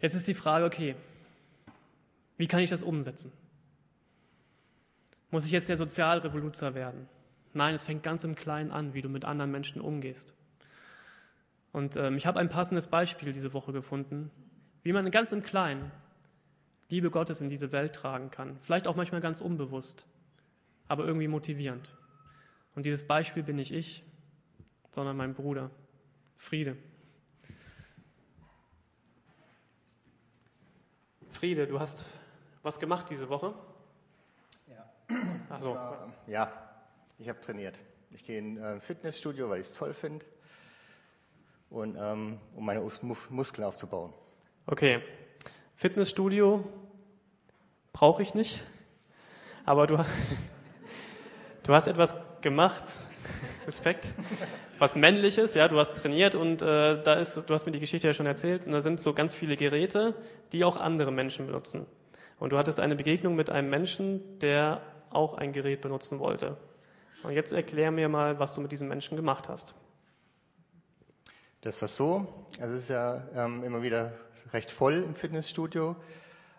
Jetzt 0.00 0.14
ist 0.14 0.28
die 0.28 0.34
Frage, 0.34 0.64
okay, 0.64 0.96
wie 2.36 2.46
kann 2.46 2.60
ich 2.60 2.70
das 2.70 2.82
umsetzen? 2.82 3.32
Muss 5.30 5.46
ich 5.46 5.52
jetzt 5.52 5.68
der 5.68 5.76
Sozialrevoluzer 5.76 6.74
werden? 6.74 7.08
Nein, 7.52 7.74
es 7.74 7.84
fängt 7.84 8.02
ganz 8.02 8.24
im 8.24 8.34
Kleinen 8.34 8.70
an, 8.70 8.94
wie 8.94 9.02
du 9.02 9.08
mit 9.08 9.24
anderen 9.24 9.50
Menschen 9.50 9.80
umgehst. 9.80 10.34
Und 11.72 11.96
ähm, 11.96 12.16
ich 12.16 12.26
habe 12.26 12.38
ein 12.38 12.48
passendes 12.48 12.86
Beispiel 12.88 13.32
diese 13.32 13.52
Woche 13.52 13.72
gefunden, 13.72 14.30
wie 14.82 14.92
man 14.92 15.10
ganz 15.10 15.32
im 15.32 15.42
Kleinen 15.42 15.90
Liebe 16.88 17.10
Gottes 17.10 17.40
in 17.40 17.48
diese 17.48 17.72
Welt 17.72 17.94
tragen 17.94 18.30
kann. 18.30 18.58
Vielleicht 18.60 18.86
auch 18.86 18.94
manchmal 18.94 19.20
ganz 19.20 19.40
unbewusst, 19.40 20.06
aber 20.86 21.04
irgendwie 21.04 21.28
motivierend. 21.28 21.92
Und 22.74 22.86
dieses 22.86 23.06
Beispiel 23.06 23.42
bin 23.42 23.56
nicht 23.56 23.72
ich, 23.72 24.04
sondern 24.92 25.16
mein 25.16 25.34
Bruder. 25.34 25.70
Friede. 26.36 26.76
Friede, 31.34 31.66
du 31.66 31.80
hast 31.80 32.06
was 32.62 32.78
gemacht 32.78 33.10
diese 33.10 33.28
Woche? 33.28 33.54
Ja. 34.68 34.88
Ach 35.50 35.60
so. 35.60 35.70
Ich 35.70 35.74
war, 35.74 36.12
ja, 36.28 36.52
ich 37.18 37.28
habe 37.28 37.40
trainiert. 37.40 37.76
Ich 38.12 38.24
gehe 38.24 38.38
in 38.38 38.56
ein 38.62 38.76
äh, 38.76 38.80
Fitnessstudio, 38.80 39.50
weil 39.50 39.58
ich 39.58 39.66
es 39.66 39.72
toll 39.72 39.94
finde. 39.94 40.24
Und 41.70 41.96
um 41.96 42.64
meine 42.64 42.88
Muskeln 43.30 43.66
aufzubauen. 43.66 44.14
Okay. 44.66 45.02
Fitnessstudio 45.74 46.64
brauche 47.92 48.22
ich 48.22 48.34
nicht. 48.34 48.62
Aber 49.64 49.88
du, 49.88 49.96
du 51.64 51.74
hast 51.74 51.88
etwas 51.88 52.14
gemacht. 52.42 52.84
Respekt. 53.66 54.14
Was 54.78 54.96
männliches, 54.96 55.54
ja, 55.54 55.68
du 55.68 55.78
hast 55.78 55.94
trainiert 55.94 56.34
und 56.34 56.62
äh, 56.62 57.02
da 57.02 57.14
ist, 57.14 57.48
du 57.48 57.54
hast 57.54 57.66
mir 57.66 57.72
die 57.72 57.80
Geschichte 57.80 58.08
ja 58.08 58.14
schon 58.14 58.26
erzählt, 58.26 58.66
und 58.66 58.72
da 58.72 58.80
sind 58.80 59.00
so 59.00 59.14
ganz 59.14 59.34
viele 59.34 59.56
Geräte, 59.56 60.14
die 60.52 60.64
auch 60.64 60.76
andere 60.76 61.12
Menschen 61.12 61.46
benutzen. 61.46 61.86
Und 62.38 62.50
du 62.50 62.58
hattest 62.58 62.80
eine 62.80 62.96
Begegnung 62.96 63.36
mit 63.36 63.50
einem 63.50 63.70
Menschen, 63.70 64.38
der 64.40 64.82
auch 65.10 65.34
ein 65.34 65.52
Gerät 65.52 65.80
benutzen 65.80 66.18
wollte. 66.18 66.56
Und 67.22 67.32
jetzt 67.32 67.52
erklär 67.52 67.90
mir 67.90 68.08
mal, 68.08 68.38
was 68.38 68.54
du 68.54 68.60
mit 68.60 68.72
diesem 68.72 68.88
Menschen 68.88 69.16
gemacht 69.16 69.48
hast. 69.48 69.74
Das 71.62 71.80
war 71.80 71.88
so, 71.88 72.46
also 72.60 72.74
es 72.74 72.80
ist 72.82 72.90
ja 72.90 73.22
ähm, 73.34 73.64
immer 73.64 73.82
wieder 73.82 74.12
recht 74.52 74.70
voll 74.70 75.02
im 75.02 75.14
Fitnessstudio 75.14 75.96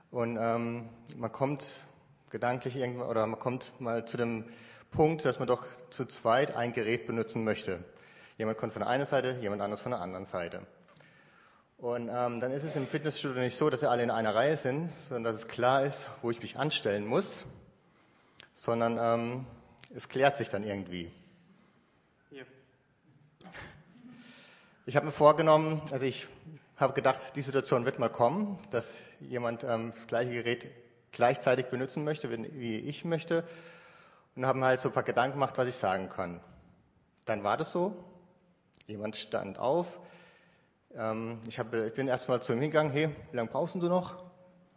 und 0.09 0.37
ähm, 0.41 0.89
man 1.15 1.31
kommt 1.31 1.85
gedanklich 2.31 2.75
irgendwann 2.75 3.07
oder 3.07 3.27
man 3.27 3.39
kommt 3.39 3.79
mal 3.79 4.05
zu 4.05 4.17
dem 4.17 4.45
Punkt, 4.95 5.25
dass 5.25 5.39
man 5.39 5.47
doch 5.47 5.65
zu 5.89 6.05
zweit 6.05 6.55
ein 6.55 6.71
Gerät 6.71 7.05
benutzen 7.05 7.43
möchte. 7.43 7.83
Jemand 8.37 8.57
kommt 8.57 8.71
von 8.71 8.81
der 8.81 8.89
einen 8.89 9.05
Seite, 9.05 9.37
jemand 9.41 9.61
anderes 9.61 9.81
von 9.81 9.91
der 9.91 9.99
anderen 9.99 10.23
Seite. 10.23 10.61
Und 11.77 12.09
ähm, 12.09 12.39
dann 12.39 12.51
ist 12.51 12.63
es 12.63 12.77
im 12.77 12.87
Fitnessstudio 12.87 13.41
nicht 13.41 13.57
so, 13.57 13.69
dass 13.69 13.81
wir 13.81 13.91
alle 13.91 14.03
in 14.03 14.09
einer 14.09 14.33
Reihe 14.33 14.55
sind, 14.55 14.89
sondern 15.09 15.25
dass 15.25 15.35
es 15.35 15.47
klar 15.49 15.83
ist, 15.83 16.09
wo 16.21 16.31
ich 16.31 16.41
mich 16.41 16.57
anstellen 16.57 17.05
muss, 17.05 17.43
sondern 18.53 18.97
ähm, 18.99 19.45
es 19.93 20.07
klärt 20.07 20.37
sich 20.37 20.49
dann 20.49 20.63
irgendwie. 20.63 21.11
Ja. 22.31 22.43
Ich 24.85 24.95
habe 24.95 25.05
mir 25.05 25.11
vorgenommen, 25.11 25.81
also 25.91 26.05
ich 26.05 26.27
habe 26.77 26.93
gedacht, 26.93 27.35
die 27.35 27.41
Situation 27.41 27.83
wird 27.83 27.99
mal 27.99 28.09
kommen, 28.09 28.57
dass 28.71 28.99
jemand 29.19 29.65
ähm, 29.65 29.91
das 29.93 30.07
gleiche 30.07 30.31
Gerät 30.31 30.71
gleichzeitig 31.11 31.65
benutzen 31.65 32.05
möchte, 32.05 32.29
wie 32.31 32.77
ich 32.77 33.03
möchte, 33.03 33.43
und 34.35 34.45
habe 34.45 34.59
mir 34.59 34.65
halt 34.65 34.81
so 34.81 34.89
ein 34.89 34.93
paar 34.93 35.03
Gedanken 35.03 35.33
gemacht, 35.33 35.57
was 35.57 35.67
ich 35.67 35.75
sagen 35.75 36.09
kann. 36.09 36.41
Dann 37.25 37.43
war 37.43 37.57
das 37.57 37.71
so. 37.71 37.95
Jemand 38.87 39.15
stand 39.15 39.57
auf, 39.57 39.99
ähm, 40.97 41.39
ich, 41.47 41.59
hab, 41.59 41.73
ich 41.73 41.93
bin 41.93 42.07
erstmal 42.07 42.41
zu 42.41 42.53
ihm 42.53 42.61
hingegangen, 42.61 42.91
hey, 42.91 43.09
wie 43.31 43.37
lange 43.37 43.49
brauchst 43.49 43.75
du 43.75 43.89
noch? 43.89 44.15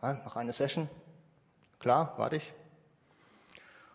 Ja, 0.03 0.15
noch 0.15 0.37
eine 0.37 0.53
Session? 0.53 0.89
Klar, 1.79 2.15
warte 2.17 2.37
ich. 2.37 2.53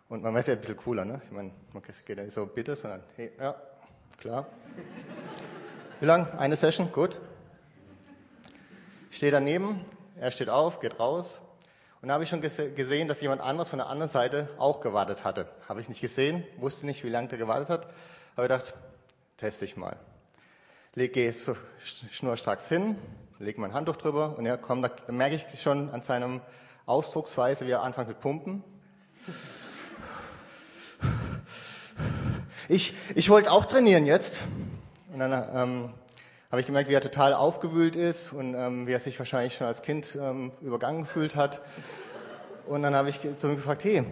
Und 0.08 0.24
man 0.24 0.34
weiß 0.34 0.48
ja 0.48 0.54
ein 0.54 0.60
bisschen 0.60 0.78
cooler, 0.78 1.06
ne? 1.06 1.22
Ich 1.26 1.32
meine, 1.32 1.52
man 1.74 1.82
geht 1.82 2.18
ja 2.18 2.24
nicht 2.24 2.34
so 2.34 2.46
bitte, 2.46 2.76
sondern 2.76 3.04
hey, 3.16 3.32
ja, 3.40 3.56
klar. 4.18 4.46
Wie 6.00 6.06
lange? 6.06 6.38
Eine 6.38 6.56
Session? 6.56 6.92
Gut. 6.92 7.20
Ich 9.10 9.18
stehe 9.18 9.32
daneben, 9.32 9.86
er 10.16 10.32
steht 10.32 10.50
auf, 10.50 10.80
geht 10.80 11.00
raus. 11.00 11.42
Und 12.04 12.10
da 12.10 12.14
habe 12.14 12.24
ich 12.24 12.30
schon 12.30 12.42
gesehen, 12.42 13.08
dass 13.08 13.22
jemand 13.22 13.42
anderes 13.42 13.70
von 13.72 13.80
der 13.80 13.88
anderen 13.88 14.12
Seite 14.12 14.50
auch 14.60 14.82
gewartet 14.82 15.24
hatte. 15.24 15.48
Habe 15.68 15.82
ich 15.82 15.90
nicht 15.90 16.02
gesehen, 16.02 16.44
wusste 16.58 16.86
nicht, 16.86 17.04
wie 17.04 17.10
lange 17.10 17.30
der 17.30 17.40
gewartet 17.40 17.70
hat. 17.70 17.88
Aber 18.36 18.44
gedacht, 18.44 18.76
teste 19.38 19.66
ich 19.66 19.78
mal 19.78 19.98
lege 20.96 21.32
so 21.32 21.56
schnurstracks 22.12 22.68
hin, 22.68 22.96
lege 23.40 23.60
mein 23.60 23.74
Handtuch 23.74 23.96
drüber 23.96 24.38
und 24.38 24.46
ja, 24.46 24.58
komm, 24.58 24.82
da 24.82 24.92
merke 25.08 25.36
ich 25.36 25.62
schon 25.62 25.90
an 25.90 26.04
seinem 26.04 26.42
Ausdrucksweise, 26.86 27.66
wie 27.66 27.72
er 27.72 27.82
anfängt 27.82 28.10
mit 28.10 28.20
Pumpen. 28.20 28.64
Ich, 32.70 32.94
ich 33.16 33.30
wollte 33.30 33.52
auch 33.52 33.66
trainieren 33.66 34.06
jetzt. 34.06 34.44
Und 35.12 35.20
dann 35.20 35.48
ähm, 35.54 35.94
habe 36.54 36.60
ich 36.60 36.68
gemerkt, 36.68 36.88
wie 36.88 36.94
er 36.94 37.02
total 37.02 37.34
aufgewühlt 37.34 37.96
ist 37.96 38.32
und 38.32 38.54
ähm, 38.54 38.86
wie 38.86 38.92
er 38.92 39.00
sich 39.00 39.18
wahrscheinlich 39.18 39.56
schon 39.56 39.66
als 39.66 39.82
Kind 39.82 40.16
ähm, 40.22 40.52
übergangen 40.62 41.02
gefühlt 41.02 41.36
hat. 41.36 41.62
Und 42.68 42.84
dann 42.84 42.94
habe 42.94 43.10
ich 43.10 43.22
zu 43.22 43.48
ihm 43.48 43.56
gefragt, 43.56 43.84
hey, 43.84 44.04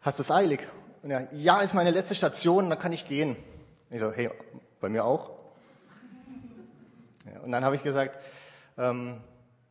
hast 0.00 0.18
du 0.18 0.22
es 0.22 0.30
eilig? 0.30 0.66
Und 1.02 1.10
er, 1.10 1.28
ja, 1.34 1.60
ist 1.60 1.74
meine 1.74 1.90
letzte 1.90 2.14
Station, 2.14 2.70
dann 2.70 2.78
kann 2.78 2.90
ich 2.90 3.04
gehen. 3.04 3.36
Und 3.36 3.96
ich 3.96 4.00
so, 4.00 4.10
hey, 4.12 4.30
bei 4.80 4.88
mir 4.88 5.04
auch. 5.04 5.32
Ja, 7.30 7.40
und 7.42 7.52
dann 7.52 7.66
habe 7.66 7.76
ich 7.76 7.82
gesagt, 7.82 8.18
ähm, 8.78 9.20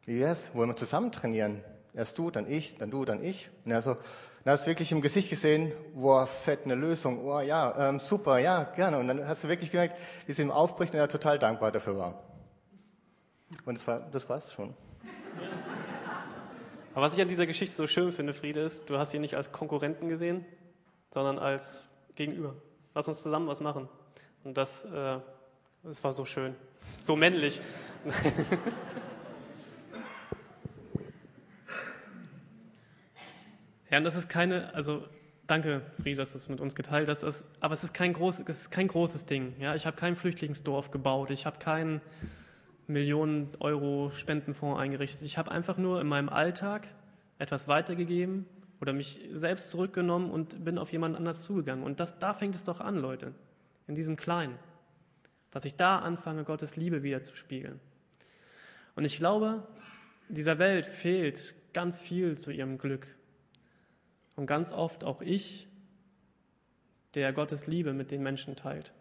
wie 0.06 0.20
wär's? 0.20 0.52
Wollen 0.54 0.70
wir 0.70 0.76
zusammen 0.76 1.12
trainieren? 1.12 1.64
Erst 1.93 2.17
du, 2.17 2.32
dann 2.32 2.49
ich, 2.49 2.77
dann 2.77 2.89
du, 2.89 3.06
dann 3.06 3.23
ich. 3.23 3.49
Und 3.65 3.71
er 3.71 3.82
so, 3.82 3.97
dann 4.43 4.54
hast 4.54 4.63
du 4.63 4.67
wirklich 4.67 4.91
im 4.91 5.01
Gesicht 5.01 5.30
gesehen, 5.30 5.71
wow, 5.93 6.27
fett, 6.27 6.62
eine 6.65 6.75
Lösung, 6.75 7.25
oh 7.25 7.41
ja, 7.41 7.89
ähm, 7.89 7.99
super, 7.99 8.39
ja, 8.39 8.63
gerne. 8.63 8.97
Und 8.97 9.08
dann 9.08 9.27
hast 9.27 9.43
du 9.43 9.49
wirklich 9.49 9.71
gemerkt, 9.71 9.99
wie 10.25 10.32
es 10.32 10.39
ihm 10.39 10.51
aufbricht 10.51 10.93
und 10.93 10.99
er 10.99 11.10
total 11.10 11.38
dankbar 11.38 11.71
dafür 11.71 11.97
war. 11.97 12.23
Und 13.65 13.77
das 13.77 13.86
war, 13.86 13.99
das 13.99 14.27
war's 14.30 14.54
schon. 14.54 14.73
Aber 16.93 17.06
was 17.06 17.13
ich 17.13 17.21
an 17.21 17.27
dieser 17.27 17.45
Geschichte 17.45 17.75
so 17.75 17.88
schön 17.88 18.12
finde, 18.12 18.34
Friede, 18.34 18.62
ist, 18.62 18.89
du 18.89 18.97
hast 18.97 19.13
ihn 19.13 19.21
nicht 19.21 19.36
als 19.36 19.51
Konkurrenten 19.51 20.10
gesehen, 20.10 20.45
sondern 21.13 21.38
als 21.38 21.84
Gegenüber. 22.15 22.56
Lass 22.95 23.08
uns 23.08 23.21
zusammen 23.21 23.47
was 23.47 23.62
machen. 23.62 23.88
Und 24.43 24.58
das, 24.58 24.86
äh, 24.86 25.19
das 25.84 26.04
war 26.04 26.13
so 26.13 26.25
schön, 26.25 26.56
so 26.99 27.15
männlich. 27.15 27.62
ja, 33.91 33.97
und 33.97 34.04
das 34.04 34.15
ist 34.15 34.30
keine, 34.30 34.73
also 34.73 35.06
danke, 35.47 35.82
Fried, 36.01 36.17
dass 36.17 36.32
du 36.32 36.38
es 36.38 36.47
mit 36.47 36.62
uns 36.62 36.75
geteilt 36.75 37.10
hast, 37.10 37.45
aber 37.60 37.73
es 37.73 37.84
ist 37.84 37.93
kein, 37.93 38.13
groß, 38.13 38.39
es 38.47 38.62
ist 38.62 38.71
kein 38.71 38.88
großes 38.88 39.25
Ding. 39.25 39.54
Ja? 39.60 39.75
Ich 39.75 39.86
habe 39.86 39.97
kein 39.97 40.15
Flüchtlingsdorf 40.15 40.91
gebaut, 40.91 41.30
ich 41.30 41.45
habe 41.45 41.60
keinen 41.60 42.01
Millionen 42.88 43.49
Euro 43.60 44.12
Spendenfonds 44.15 44.80
eingerichtet. 44.80 45.21
Ich 45.23 45.38
habe 45.38 45.51
einfach 45.51 45.77
nur 45.77 46.01
in 46.01 46.08
meinem 46.08 46.30
Alltag 46.30 46.88
etwas 47.38 47.67
weitergegeben 47.67 48.45
oder 48.80 48.93
mich 48.93 49.19
selbst 49.34 49.69
zurückgenommen 49.69 50.32
und 50.32 50.63
bin 50.63 50.77
auf 50.77 50.91
jemand 50.91 51.15
anders 51.15 51.43
zugegangen. 51.43 51.84
Und 51.84 51.99
das, 51.99 52.19
da 52.19 52.34
fängt 52.34 52.56
es 52.56 52.63
doch 52.63 52.80
an, 52.80 52.97
Leute 52.97 53.34
in 53.88 53.95
diesem 53.95 54.15
Kleinen, 54.15 54.58
dass 55.51 55.65
ich 55.65 55.75
da 55.75 55.99
anfange, 55.99 56.43
Gottes 56.43 56.75
Liebe 56.75 57.04
wieder 57.04 57.23
zu 57.23 57.36
spiegeln. 57.36 57.80
Und 58.95 59.06
ich 59.06 59.17
glaube, 59.17 59.67
dieser 60.30 60.60
Welt 60.60 60.86
fehlt 60.86 61.56
ganz 61.73 61.99
viel 61.99 62.38
zu 62.38 62.51
ihrem 62.51 62.77
Glück. 62.77 63.08
Und 64.36 64.46
ganz 64.46 64.74
oft 64.74 65.04
auch 65.04 65.22
ich, 65.22 65.67
der 67.15 67.34
Gottes 67.34 67.67
Liebe 67.67 67.94
mit 67.94 68.12
den 68.12 68.24
Menschen 68.24 68.56
teilt. 68.56 68.94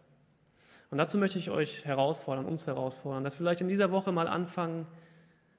Und 0.89 0.97
dazu 0.97 1.17
möchte 1.17 1.39
ich 1.39 1.49
euch 1.49 1.85
herausfordern, 1.85 2.45
uns 2.45 2.67
herausfordern, 2.67 3.23
dass 3.23 3.35
wir 3.35 3.37
vielleicht 3.37 3.61
in 3.61 3.69
dieser 3.69 3.91
Woche 3.91 4.11
mal 4.11 4.27
anfangen, 4.27 4.85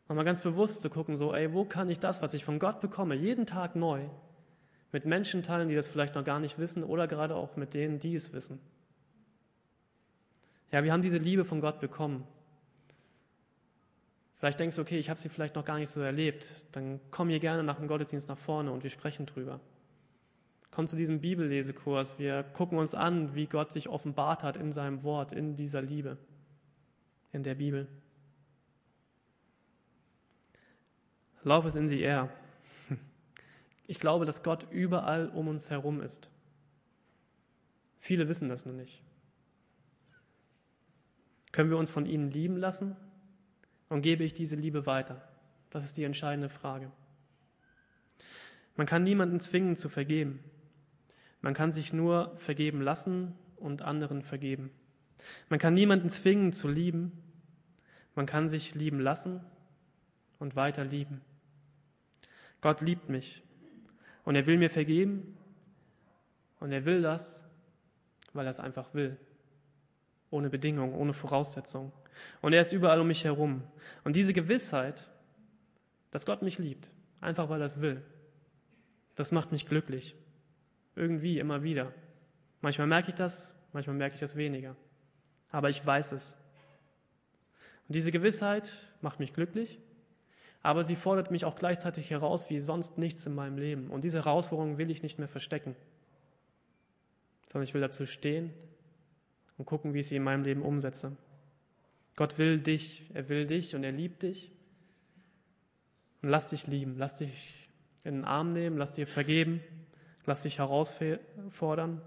nochmal 0.08 0.26
ganz 0.26 0.42
bewusst 0.42 0.82
zu 0.82 0.90
gucken, 0.90 1.16
so, 1.16 1.34
ey, 1.34 1.54
wo 1.54 1.64
kann 1.64 1.88
ich 1.88 1.98
das, 1.98 2.20
was 2.20 2.34
ich 2.34 2.44
von 2.44 2.58
Gott 2.58 2.80
bekomme, 2.80 3.14
jeden 3.14 3.46
Tag 3.46 3.74
neu, 3.74 4.02
mit 4.92 5.06
Menschen 5.06 5.42
teilen, 5.42 5.68
die 5.68 5.74
das 5.74 5.88
vielleicht 5.88 6.14
noch 6.14 6.24
gar 6.24 6.38
nicht 6.38 6.58
wissen 6.58 6.84
oder 6.84 7.08
gerade 7.08 7.34
auch 7.34 7.56
mit 7.56 7.72
denen, 7.72 7.98
die 7.98 8.14
es 8.14 8.34
wissen. 8.34 8.60
Ja, 10.70 10.84
wir 10.84 10.92
haben 10.92 11.02
diese 11.02 11.18
Liebe 11.18 11.46
von 11.46 11.62
Gott 11.62 11.80
bekommen. 11.80 12.26
Vielleicht 14.42 14.58
denkst 14.58 14.74
du, 14.74 14.82
okay, 14.82 14.98
ich 14.98 15.08
habe 15.08 15.20
sie 15.20 15.28
vielleicht 15.28 15.54
noch 15.54 15.64
gar 15.64 15.78
nicht 15.78 15.88
so 15.88 16.00
erlebt. 16.00 16.64
Dann 16.72 16.98
komm 17.12 17.28
hier 17.28 17.38
gerne 17.38 17.62
nach 17.62 17.76
dem 17.76 17.86
Gottesdienst 17.86 18.28
nach 18.28 18.36
vorne 18.36 18.72
und 18.72 18.82
wir 18.82 18.90
sprechen 18.90 19.24
drüber. 19.24 19.60
Komm 20.72 20.88
zu 20.88 20.96
diesem 20.96 21.20
Bibellesekurs. 21.20 22.18
Wir 22.18 22.42
gucken 22.42 22.76
uns 22.76 22.92
an, 22.92 23.36
wie 23.36 23.46
Gott 23.46 23.72
sich 23.72 23.88
offenbart 23.88 24.42
hat 24.42 24.56
in 24.56 24.72
seinem 24.72 25.04
Wort, 25.04 25.32
in 25.32 25.54
dieser 25.54 25.80
Liebe, 25.80 26.18
in 27.30 27.44
der 27.44 27.54
Bibel. 27.54 27.86
Love 31.44 31.68
is 31.68 31.76
in 31.76 31.88
the 31.88 32.00
air. 32.00 32.28
Ich 33.86 34.00
glaube, 34.00 34.24
dass 34.24 34.42
Gott 34.42 34.66
überall 34.72 35.28
um 35.28 35.46
uns 35.46 35.70
herum 35.70 36.00
ist. 36.00 36.30
Viele 38.00 38.26
wissen 38.26 38.48
das 38.48 38.66
nur 38.66 38.74
nicht. 38.74 39.04
Können 41.52 41.70
wir 41.70 41.76
uns 41.76 41.92
von 41.92 42.06
ihnen 42.06 42.28
lieben 42.28 42.56
lassen? 42.56 42.96
Und 43.92 44.00
gebe 44.00 44.24
ich 44.24 44.32
diese 44.32 44.56
Liebe 44.56 44.86
weiter? 44.86 45.20
Das 45.68 45.84
ist 45.84 45.98
die 45.98 46.04
entscheidende 46.04 46.48
Frage. 46.48 46.90
Man 48.74 48.86
kann 48.86 49.04
niemanden 49.04 49.38
zwingen 49.38 49.76
zu 49.76 49.90
vergeben. 49.90 50.42
Man 51.42 51.52
kann 51.52 51.72
sich 51.72 51.92
nur 51.92 52.34
vergeben 52.38 52.80
lassen 52.80 53.34
und 53.56 53.82
anderen 53.82 54.22
vergeben. 54.22 54.70
Man 55.50 55.58
kann 55.58 55.74
niemanden 55.74 56.08
zwingen 56.08 56.54
zu 56.54 56.68
lieben. 56.68 57.12
Man 58.14 58.24
kann 58.24 58.48
sich 58.48 58.74
lieben 58.74 58.98
lassen 58.98 59.44
und 60.38 60.56
weiter 60.56 60.86
lieben. 60.86 61.20
Gott 62.62 62.80
liebt 62.80 63.10
mich 63.10 63.42
und 64.24 64.36
er 64.36 64.46
will 64.46 64.56
mir 64.56 64.70
vergeben 64.70 65.36
und 66.60 66.72
er 66.72 66.86
will 66.86 67.02
das, 67.02 67.46
weil 68.32 68.46
er 68.46 68.50
es 68.52 68.60
einfach 68.60 68.94
will. 68.94 69.18
Ohne 70.30 70.48
Bedingung, 70.48 70.94
ohne 70.94 71.12
Voraussetzung. 71.12 71.92
Und 72.40 72.52
er 72.52 72.60
ist 72.60 72.72
überall 72.72 73.00
um 73.00 73.06
mich 73.06 73.24
herum. 73.24 73.62
Und 74.04 74.16
diese 74.16 74.32
Gewissheit, 74.32 75.08
dass 76.10 76.26
Gott 76.26 76.42
mich 76.42 76.58
liebt, 76.58 76.90
einfach 77.20 77.48
weil 77.48 77.60
er 77.60 77.66
es 77.66 77.80
will, 77.80 78.02
das 79.14 79.32
macht 79.32 79.52
mich 79.52 79.66
glücklich. 79.66 80.14
Irgendwie, 80.96 81.38
immer 81.38 81.62
wieder. 81.62 81.92
Manchmal 82.60 82.86
merke 82.86 83.10
ich 83.10 83.14
das, 83.14 83.52
manchmal 83.72 83.96
merke 83.96 84.14
ich 84.14 84.20
das 84.20 84.36
weniger. 84.36 84.76
Aber 85.50 85.70
ich 85.70 85.84
weiß 85.84 86.12
es. 86.12 86.36
Und 87.88 87.94
diese 87.94 88.10
Gewissheit 88.10 88.70
macht 89.00 89.20
mich 89.20 89.32
glücklich, 89.32 89.78
aber 90.62 90.84
sie 90.84 90.96
fordert 90.96 91.30
mich 91.30 91.44
auch 91.44 91.56
gleichzeitig 91.56 92.10
heraus 92.10 92.48
wie 92.50 92.60
sonst 92.60 92.98
nichts 92.98 93.26
in 93.26 93.34
meinem 93.34 93.58
Leben. 93.58 93.90
Und 93.90 94.04
diese 94.04 94.18
Herausforderung 94.18 94.78
will 94.78 94.90
ich 94.90 95.02
nicht 95.02 95.18
mehr 95.18 95.28
verstecken, 95.28 95.74
sondern 97.50 97.64
ich 97.64 97.74
will 97.74 97.80
dazu 97.80 98.06
stehen 98.06 98.52
und 99.58 99.66
gucken, 99.66 99.92
wie 99.92 100.00
ich 100.00 100.08
sie 100.08 100.16
in 100.16 100.22
meinem 100.22 100.44
Leben 100.44 100.62
umsetze. 100.62 101.16
Gott 102.16 102.38
will 102.38 102.58
dich, 102.58 103.04
er 103.14 103.28
will 103.28 103.46
dich 103.46 103.74
und 103.74 103.84
er 103.84 103.92
liebt 103.92 104.22
dich. 104.22 104.50
Und 106.22 106.28
lass 106.28 106.48
dich 106.48 106.66
lieben, 106.66 106.96
lass 106.98 107.16
dich 107.16 107.68
in 108.04 108.14
den 108.14 108.24
Arm 108.24 108.52
nehmen, 108.52 108.78
lass 108.78 108.94
dir 108.94 109.06
vergeben, 109.06 109.60
lass 110.24 110.42
dich 110.42 110.58
herausfordern 110.58 112.00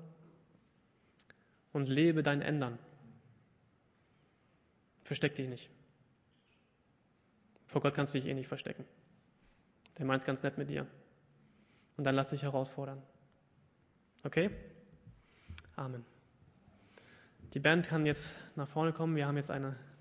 und 1.74 1.90
lebe 1.90 2.24
dein 2.24 2.42
Ändern. 2.42 2.80
Versteck 5.04 5.36
dich 5.36 5.50
nicht. 5.50 5.70
Vor 7.68 7.82
Gott 7.82 7.94
kannst 7.94 8.14
du 8.14 8.20
dich 8.20 8.30
eh 8.30 8.34
nicht 8.34 8.48
verstecken. 8.48 8.86
Der 9.98 10.06
meint 10.06 10.22
es 10.22 10.26
ganz 10.26 10.44
nett 10.44 10.58
mit 10.58 10.70
dir. 10.70 10.88
Und 11.98 12.04
dann 12.04 12.16
lass 12.16 12.30
dich 12.30 12.44
herausfordern. 12.44 13.02
Okay? 14.24 14.50
Amen. 15.76 16.06
Die 17.54 17.60
Band 17.60 17.88
kann 17.88 18.06
jetzt 18.06 18.34
nach 18.56 18.68
vorne 18.68 18.92
kommen. 18.92 19.16
Wir 19.16 19.28
haben 19.28 19.38
jetzt 19.38 19.52
eine 19.52 19.76